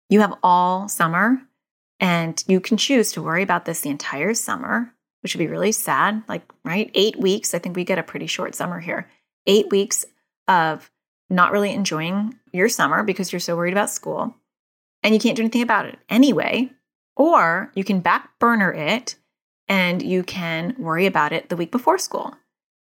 you 0.09 0.19
have 0.19 0.33
all 0.43 0.89
summer 0.89 1.41
and 1.99 2.43
you 2.47 2.59
can 2.59 2.77
choose 2.77 3.11
to 3.11 3.21
worry 3.21 3.43
about 3.43 3.65
this 3.65 3.81
the 3.81 3.89
entire 3.89 4.33
summer, 4.33 4.93
which 5.21 5.35
would 5.35 5.39
be 5.39 5.47
really 5.47 5.71
sad. 5.71 6.23
Like, 6.27 6.43
right? 6.63 6.89
Eight 6.93 7.17
weeks. 7.17 7.53
I 7.53 7.59
think 7.59 7.75
we 7.75 7.83
get 7.83 7.99
a 7.99 8.03
pretty 8.03 8.27
short 8.27 8.55
summer 8.55 8.79
here. 8.79 9.09
Eight 9.45 9.69
weeks 9.69 10.05
of 10.47 10.89
not 11.29 11.51
really 11.51 11.73
enjoying 11.73 12.37
your 12.51 12.69
summer 12.69 13.03
because 13.03 13.31
you're 13.31 13.39
so 13.39 13.55
worried 13.55 13.73
about 13.73 13.89
school 13.89 14.35
and 15.03 15.13
you 15.13 15.19
can't 15.19 15.35
do 15.35 15.43
anything 15.43 15.61
about 15.61 15.85
it 15.85 15.99
anyway. 16.09 16.71
Or 17.15 17.71
you 17.75 17.83
can 17.83 17.99
back 17.99 18.39
burner 18.39 18.71
it 18.71 19.15
and 19.67 20.01
you 20.01 20.23
can 20.23 20.75
worry 20.79 21.05
about 21.05 21.33
it 21.33 21.49
the 21.49 21.57
week 21.57 21.71
before 21.71 21.97
school. 21.97 22.35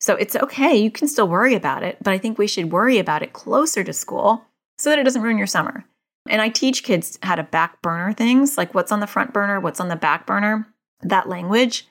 So 0.00 0.16
it's 0.16 0.36
okay. 0.36 0.76
You 0.76 0.90
can 0.90 1.08
still 1.08 1.28
worry 1.28 1.54
about 1.54 1.82
it, 1.82 1.98
but 2.02 2.12
I 2.12 2.18
think 2.18 2.36
we 2.36 2.46
should 2.46 2.72
worry 2.72 2.98
about 2.98 3.22
it 3.22 3.32
closer 3.32 3.82
to 3.84 3.92
school 3.92 4.44
so 4.76 4.90
that 4.90 4.98
it 4.98 5.04
doesn't 5.04 5.22
ruin 5.22 5.38
your 5.38 5.46
summer. 5.46 5.84
And 6.28 6.40
I 6.40 6.48
teach 6.48 6.84
kids 6.84 7.18
how 7.22 7.34
to 7.34 7.42
back 7.42 7.82
burner 7.82 8.12
things, 8.12 8.56
like 8.56 8.74
what's 8.74 8.92
on 8.92 9.00
the 9.00 9.06
front 9.06 9.32
burner, 9.32 9.60
what's 9.60 9.80
on 9.80 9.88
the 9.88 9.96
back 9.96 10.26
burner. 10.26 10.66
That 11.02 11.28
language 11.28 11.86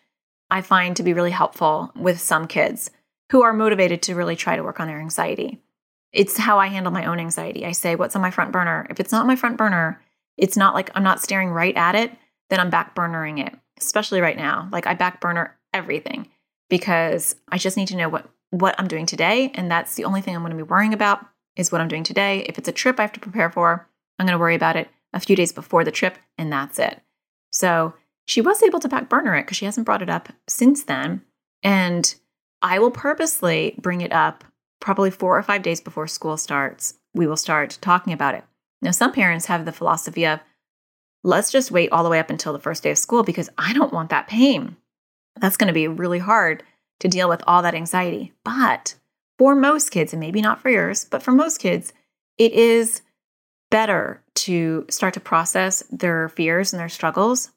I 0.49 0.61
find 0.61 0.95
to 0.95 1.03
be 1.03 1.13
really 1.13 1.31
helpful 1.31 1.91
with 1.95 2.19
some 2.19 2.47
kids 2.47 2.91
who 3.31 3.43
are 3.43 3.53
motivated 3.53 4.01
to 4.03 4.15
really 4.15 4.35
try 4.35 4.55
to 4.55 4.63
work 4.63 4.79
on 4.79 4.87
their 4.87 4.99
anxiety. 4.99 5.61
It's 6.11 6.37
how 6.37 6.59
I 6.59 6.67
handle 6.67 6.91
my 6.91 7.05
own 7.05 7.19
anxiety. 7.19 7.65
I 7.65 7.71
say, 7.71 7.95
What's 7.95 8.15
on 8.15 8.21
my 8.21 8.31
front 8.31 8.51
burner? 8.51 8.85
If 8.89 8.99
it's 8.99 9.11
not 9.11 9.25
my 9.25 9.35
front 9.35 9.57
burner, 9.57 10.01
it's 10.37 10.57
not 10.57 10.73
like 10.73 10.91
I'm 10.95 11.03
not 11.03 11.21
staring 11.21 11.49
right 11.49 11.75
at 11.75 11.95
it, 11.95 12.11
then 12.49 12.59
I'm 12.59 12.69
back 12.69 12.95
burnering 12.95 13.45
it, 13.45 13.53
especially 13.79 14.21
right 14.21 14.37
now. 14.37 14.69
Like 14.71 14.87
I 14.87 14.93
back 14.93 15.21
burner 15.21 15.57
everything 15.73 16.29
because 16.69 17.35
I 17.49 17.57
just 17.57 17.77
need 17.77 17.87
to 17.89 17.97
know 17.97 18.09
what 18.09 18.29
what 18.51 18.75
I'm 18.77 18.87
doing 18.87 19.07
today 19.07 19.51
and 19.55 19.71
that's 19.71 19.95
the 19.95 20.05
only 20.05 20.21
thing 20.21 20.35
I'm 20.35 20.43
going 20.43 20.51
to 20.51 20.63
be 20.63 20.69
worrying 20.69 20.93
about 20.93 21.25
is 21.55 21.71
what 21.71 21.81
I'm 21.81 21.87
doing 21.87 22.03
today. 22.03 22.45
If 22.47 22.59
it's 22.59 22.67
a 22.67 22.71
trip 22.71 22.99
I 22.99 23.03
have 23.03 23.13
to 23.13 23.19
prepare 23.19 23.49
for, 23.49 23.87
I'm 24.23 24.27
going 24.27 24.37
to 24.37 24.41
worry 24.41 24.55
about 24.55 24.77
it 24.77 24.87
a 25.11 25.19
few 25.19 25.35
days 25.35 25.51
before 25.51 25.83
the 25.83 25.91
trip 25.91 26.17
and 26.37 26.51
that's 26.51 26.79
it. 26.79 27.01
So, 27.51 27.93
she 28.25 28.39
was 28.39 28.63
able 28.63 28.79
to 28.79 28.87
back 28.87 29.09
burner 29.09 29.35
it 29.35 29.41
because 29.41 29.57
she 29.57 29.65
hasn't 29.65 29.85
brought 29.85 30.01
it 30.01 30.09
up 30.09 30.29
since 30.47 30.85
then. 30.85 31.21
And 31.61 32.15
I 32.61 32.79
will 32.79 32.89
purposely 32.89 33.75
bring 33.81 33.99
it 33.99 34.13
up 34.13 34.45
probably 34.79 35.11
four 35.11 35.37
or 35.37 35.43
five 35.43 35.61
days 35.61 35.81
before 35.81 36.07
school 36.07 36.37
starts. 36.37 36.93
We 37.13 37.27
will 37.27 37.35
start 37.35 37.77
talking 37.81 38.13
about 38.13 38.33
it. 38.35 38.45
Now, 38.81 38.91
some 38.91 39.11
parents 39.11 39.47
have 39.47 39.65
the 39.65 39.73
philosophy 39.73 40.25
of, 40.25 40.39
let's 41.25 41.51
just 41.51 41.69
wait 41.69 41.91
all 41.91 42.05
the 42.05 42.09
way 42.09 42.19
up 42.19 42.29
until 42.29 42.53
the 42.53 42.59
first 42.59 42.81
day 42.81 42.91
of 42.91 42.97
school 42.97 43.23
because 43.23 43.49
I 43.57 43.73
don't 43.73 43.91
want 43.91 44.09
that 44.11 44.29
pain. 44.29 44.77
That's 45.41 45.57
going 45.57 45.67
to 45.67 45.73
be 45.73 45.89
really 45.89 46.19
hard 46.19 46.63
to 47.01 47.09
deal 47.09 47.27
with 47.27 47.43
all 47.45 47.61
that 47.63 47.75
anxiety. 47.75 48.31
But 48.45 48.95
for 49.37 49.53
most 49.53 49.91
kids, 49.91 50.13
and 50.13 50.21
maybe 50.21 50.41
not 50.41 50.61
for 50.61 50.69
yours, 50.69 51.03
but 51.11 51.21
for 51.21 51.33
most 51.33 51.57
kids, 51.57 51.91
it 52.37 52.53
is 52.53 53.01
better 53.73 54.21
to 54.35 54.85
start 54.87 55.15
to 55.15 55.19
process 55.19 55.81
their 55.89 56.29
fears 56.29 56.71
and 56.71 56.79
their 56.79 56.87
struggles 56.87 57.49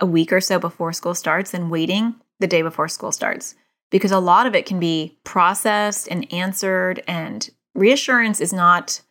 a 0.00 0.06
week 0.06 0.32
or 0.32 0.40
so 0.40 0.58
before 0.58 0.94
school 0.94 1.14
starts 1.14 1.50
than 1.50 1.68
waiting 1.68 2.14
the 2.40 2.46
day 2.46 2.62
before 2.62 2.88
school 2.88 3.12
starts 3.12 3.54
because 3.90 4.10
a 4.10 4.18
lot 4.18 4.46
of 4.46 4.54
it 4.54 4.64
can 4.64 4.80
be 4.80 5.18
processed 5.24 6.08
and 6.10 6.32
answered 6.32 7.04
and 7.06 7.50
reassurance 7.74 8.40
is 8.40 8.50
not 8.50 9.02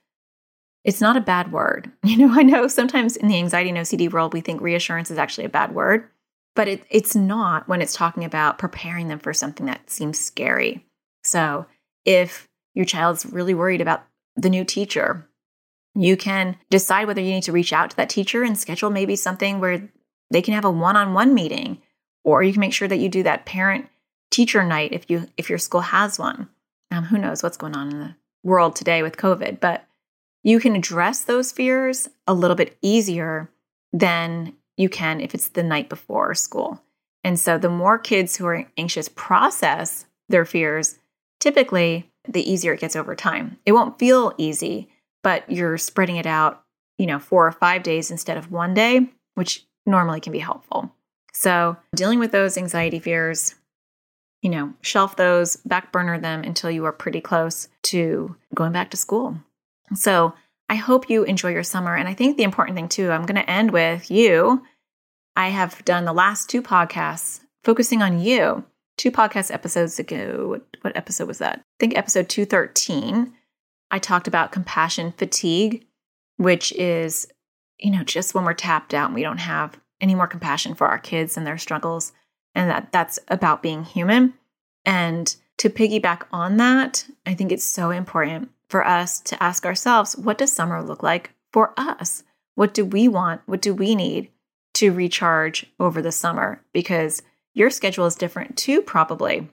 it's 0.84 1.00
not 1.00 1.16
a 1.16 1.22
bad 1.22 1.52
word. 1.52 1.92
You 2.04 2.18
know, 2.18 2.40
I 2.40 2.42
know 2.42 2.68
sometimes 2.68 3.16
in 3.16 3.28
the 3.28 3.38
anxiety 3.38 3.70
and 3.70 3.78
OCD 3.78 4.12
world 4.12 4.34
we 4.34 4.42
think 4.42 4.60
reassurance 4.60 5.12
is 5.12 5.20
actually 5.20 5.46
a 5.46 5.50
bad 5.50 5.76
word, 5.76 6.10
but 6.56 6.68
it, 6.68 6.84
it's 6.90 7.16
not 7.16 7.68
when 7.68 7.84
it's 7.84 7.94
talking 7.94 8.26
about 8.26 8.58
preparing 8.58 9.10
them 9.10 9.20
for 9.20 9.32
something 9.32 9.68
that 9.68 9.92
seems 9.92 10.18
scary. 10.18 10.84
So, 11.24 11.68
if 12.04 12.48
your 12.74 12.86
child's 12.86 13.28
really 13.28 13.54
worried 13.54 13.82
about 13.82 14.06
the 14.36 14.50
new 14.50 14.64
teacher, 14.64 15.28
you 15.98 16.16
can 16.16 16.58
decide 16.70 17.08
whether 17.08 17.22
you 17.22 17.32
need 17.32 17.44
to 17.44 17.52
reach 17.52 17.74
out 17.74 17.90
to 17.90 17.98
that 17.98 18.10
teacher 18.10 18.44
and 18.44 18.58
schedule 18.58 18.90
maybe 18.90 19.16
something 19.16 19.60
where 19.60 19.90
they 20.30 20.42
can 20.42 20.54
have 20.54 20.66
a 20.66 20.72
one-on-one 20.72 21.34
meeting 21.34 21.82
or 22.24 22.44
you 22.44 22.54
can 22.54 22.60
make 22.60 22.74
sure 22.74 22.88
that 22.88 22.98
you 22.98 23.10
do 23.10 23.24
that 23.24 23.46
parent 23.46 23.88
teacher 24.30 24.64
night 24.64 24.94
if 24.94 25.10
you 25.10 25.28
if 25.38 25.50
your 25.50 25.58
school 25.58 25.82
has 25.82 26.20
one. 26.20 26.50
Um, 26.92 27.06
who 27.06 27.18
knows 27.18 27.42
what's 27.42 27.58
going 27.58 27.76
on 27.76 27.92
in 27.92 28.00
the 28.00 28.16
world 28.44 28.76
today 28.76 29.02
with 29.02 29.18
COVID, 29.18 29.60
but 29.60 29.86
you 30.44 30.60
can 30.60 30.76
address 30.76 31.24
those 31.24 31.52
fears 31.52 32.08
a 32.28 32.34
little 32.34 32.56
bit 32.56 32.78
easier 32.82 33.50
than 33.92 34.54
you 34.78 34.90
can 34.90 35.20
if 35.20 35.34
it's 35.34 35.50
the 35.50 35.64
night 35.64 35.90
before 35.90 36.36
school. 36.36 36.82
And 37.24 37.40
so 37.40 37.58
the 37.58 37.70
more 37.70 37.98
kids 37.98 38.36
who 38.36 38.46
are 38.46 38.70
anxious 38.78 39.10
process 39.10 40.06
their 40.30 40.46
fears, 40.46 41.00
typically 41.40 42.10
the 42.28 42.50
easier 42.50 42.74
it 42.74 42.82
gets 42.82 42.96
over 42.96 43.16
time. 43.16 43.58
It 43.66 43.72
won't 43.72 44.00
feel 44.00 44.34
easy, 44.38 44.90
but 45.24 45.50
you're 45.52 45.78
spreading 45.78 46.18
it 46.18 46.26
out, 46.26 46.64
you 46.98 47.06
know, 47.06 47.20
4 47.20 47.48
or 47.48 47.52
5 47.52 47.84
days 47.84 48.12
instead 48.12 48.38
of 48.38 48.52
one 48.52 48.74
day, 48.74 49.10
which 49.36 49.66
normally 49.86 50.20
can 50.20 50.32
be 50.32 50.40
helpful. 50.40 50.92
So, 51.34 51.78
dealing 51.96 52.20
with 52.20 52.32
those 52.32 52.58
anxiety 52.58 53.00
fears, 53.00 53.56
you 54.42 54.50
know, 54.50 54.74
shelf 54.82 55.16
those, 55.16 55.58
back 55.58 55.92
burner 55.92 56.20
them 56.20 56.44
until 56.44 56.72
you 56.72 56.86
are 56.86 56.92
pretty 56.92 57.22
close 57.22 57.68
to 57.84 58.36
going 58.56 58.72
back 58.72 58.90
to 58.92 58.98
school. 58.98 59.38
So, 59.94 60.34
I 60.70 60.76
hope 60.76 61.10
you 61.10 61.24
enjoy 61.24 61.52
your 61.52 61.64
summer. 61.64 61.96
And 61.96 62.10
I 62.10 62.14
think 62.14 62.38
the 62.38 62.44
important 62.44 62.76
thing, 62.76 62.90
too, 62.90 63.12
I'm 63.12 63.26
going 63.26 63.42
to 63.42 63.50
end 63.50 63.72
with 63.72 64.12
you. 64.12 64.64
I 65.36 65.50
have 65.50 65.86
done 65.86 66.06
the 66.06 66.14
last 66.14 66.50
two 66.50 66.62
podcasts 66.62 67.42
focusing 67.64 68.02
on 68.02 68.20
you. 68.20 68.64
Two 68.98 69.12
podcast 69.12 69.54
episodes 69.54 70.00
ago. 70.00 70.60
What 70.82 70.98
episode 70.98 71.28
was 71.28 71.38
that? 71.38 71.60
I 71.60 71.64
think 71.80 71.96
episode 71.96 72.30
213. 72.30 73.32
I 73.92 74.00
talked 74.00 74.28
about 74.28 74.52
compassion 74.52 75.14
fatigue, 75.18 75.86
which 76.38 76.72
is 76.74 77.28
you 77.80 77.92
know, 77.92 78.04
just 78.04 78.34
when 78.34 78.44
we're 78.44 78.54
tapped 78.54 78.94
out 78.94 79.08
and 79.08 79.16
we 79.16 79.22
don't 79.22 79.38
have 79.38 79.80
any 80.02 80.16
more 80.16 80.28
compassion 80.28 80.76
for 80.76 80.88
our 80.88 81.00
kids 81.00 81.38
and 81.38 81.46
their 81.46 81.58
struggles, 81.58 82.12
and 82.56 82.70
that 82.70 82.92
that's 82.92 83.20
about 83.28 83.64
being 83.64 83.84
human. 83.84 84.34
And 84.86 85.36
to 85.58 85.70
piggyback 85.70 86.24
on 86.32 86.58
that, 86.58 87.06
I 87.26 87.34
think 87.34 87.52
it's 87.52 87.64
so 87.64 87.90
important 87.90 88.50
for 88.70 88.86
us 88.86 89.20
to 89.22 89.42
ask 89.42 89.66
ourselves, 89.66 90.16
what 90.16 90.38
does 90.38 90.52
summer 90.52 90.82
look 90.84 91.04
like 91.04 91.32
for 91.52 91.74
us? 91.78 92.24
What 92.56 92.74
do 92.74 92.86
we 92.86 93.08
want? 93.08 93.42
What 93.46 93.62
do 93.62 93.74
we 93.74 93.96
need 93.96 94.30
to 94.76 94.92
recharge 94.92 95.66
over 95.80 96.02
the 96.02 96.12
summer? 96.12 96.62
Because 96.74 97.22
your 97.54 97.70
schedule 97.70 98.06
is 98.06 98.16
different 98.16 98.58
too, 98.58 98.82
probably. 98.82 99.50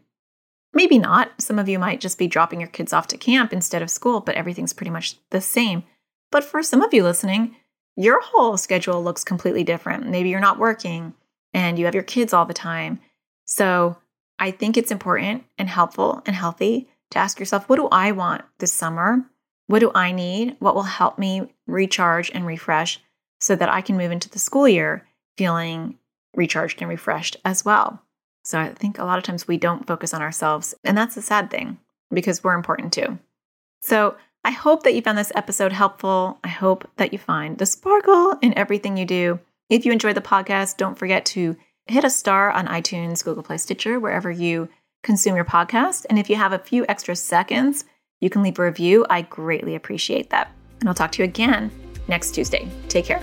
Maybe 0.75 0.99
not. 0.99 1.31
Some 1.39 1.59
of 1.59 1.69
you 1.69 1.79
might 1.79 2.01
just 2.01 2.19
be 2.19 2.27
dropping 2.27 2.61
your 2.61 2.69
kids 2.69 2.93
off 2.93 3.07
to 3.09 3.17
camp 3.17 3.53
instead 3.53 3.81
of 3.81 3.91
school, 3.91 4.21
but 4.21 4.35
everything's 4.35 4.73
pretty 4.73 4.91
much 4.91 5.17
the 5.31 5.41
same. 5.41 5.85
But 6.33 6.43
for 6.43 6.63
some 6.63 6.83
of 6.83 6.93
you 6.93 7.05
listening, 7.05 7.55
your 7.97 8.21
whole 8.21 8.57
schedule 8.57 9.03
looks 9.03 9.23
completely 9.23 9.63
different. 9.63 10.09
Maybe 10.09 10.31
you're 10.31 10.41
not 10.41 10.59
working 10.59 11.15
and 11.53 11.79
you 11.79 11.85
have 11.85 11.95
your 11.95 12.03
kids 12.03 12.33
all 12.33 12.45
the 12.45 12.53
time. 12.53 12.99
So 13.45 13.97
I 14.39 14.51
think 14.51 14.77
it's 14.77 14.91
important 14.91 15.45
and 15.59 15.69
helpful 15.69 16.23
and 16.27 16.35
healthy 16.35 16.89
to 17.11 17.19
ask 17.19 17.39
yourself 17.39 17.69
what 17.69 17.77
do 17.77 17.89
I 17.93 18.11
want 18.11 18.43
this 18.59 18.73
summer? 18.73 19.25
What 19.69 19.79
do 19.79 19.93
I 19.95 20.11
need? 20.11 20.57
What 20.59 20.75
will 20.75 20.83
help 20.83 21.19
me 21.19 21.53
recharge 21.67 22.31
and 22.35 22.45
refresh 22.45 23.01
so 23.41 23.55
that 23.55 23.69
I 23.69 23.81
can 23.81 23.97
move 23.97 24.11
into 24.11 24.29
the 24.29 24.39
school 24.39 24.69
year 24.69 25.07
feeling 25.39 25.99
recharged 26.35 26.81
and 26.81 26.89
refreshed 26.89 27.37
as 27.45 27.65
well? 27.65 28.04
So 28.45 28.61
I 28.61 28.69
think 28.69 28.99
a 28.99 29.05
lot 29.05 29.19
of 29.19 29.25
times 29.25 29.49
we 29.49 29.57
don't 29.57 29.87
focus 29.87 30.15
on 30.15 30.23
ourselves, 30.23 30.75
and 30.85 30.97
that's 30.97 31.17
a 31.17 31.23
sad 31.23 31.51
thing 31.51 31.79
because 32.13 32.45
we're 32.45 32.55
important 32.55 32.93
too. 32.93 33.19
So 33.81 34.17
I 34.45 34.51
hope 34.51 34.83
that 34.83 34.95
you 34.95 35.01
found 35.01 35.17
this 35.17 35.33
episode 35.35 35.73
helpful. 35.73 36.39
I 36.45 36.49
hope 36.49 36.89
that 36.97 37.13
you 37.13 37.19
find 37.19 37.57
the 37.57 37.67
sparkle 37.67 38.37
in 38.43 38.57
everything 38.57 38.97
you 38.97 39.07
do. 39.07 39.41
If 39.71 39.87
you 39.87 39.93
enjoyed 39.93 40.17
the 40.17 40.21
podcast, 40.21 40.77
don't 40.77 40.99
forget 40.99 41.25
to 41.27 41.57
hit 41.87 42.05
a 42.05 42.11
star 42.11 42.51
on 42.51 42.67
iTunes, 42.67 43.25
Google 43.25 43.43
Play, 43.43 43.57
Stitcher, 43.57 43.99
wherever 43.99 44.31
you 44.31 44.69
consume 45.03 45.37
your 45.37 45.45
podcast. 45.45 46.05
And 46.11 46.19
if 46.19 46.29
you 46.29 46.37
have 46.37 46.53
a 46.53 46.59
few 46.59 46.85
extra 46.89 47.17
seconds, 47.17 47.85
you 48.21 48.31
can 48.31 48.43
leave 48.43 48.59
a 48.59 48.65
review. 48.65 49.07
I 49.09 49.23
greatly 49.23 49.75
appreciate 49.75 50.31
that. 50.31 50.51
And 50.81 50.89
I'll 50.89 50.95
talk 50.95 51.13
to 51.13 51.23
you 51.23 51.25
again 51.25 51.71
next 52.09 52.33
Tuesday. 52.33 52.69
Take 52.89 53.07
care. 53.07 53.23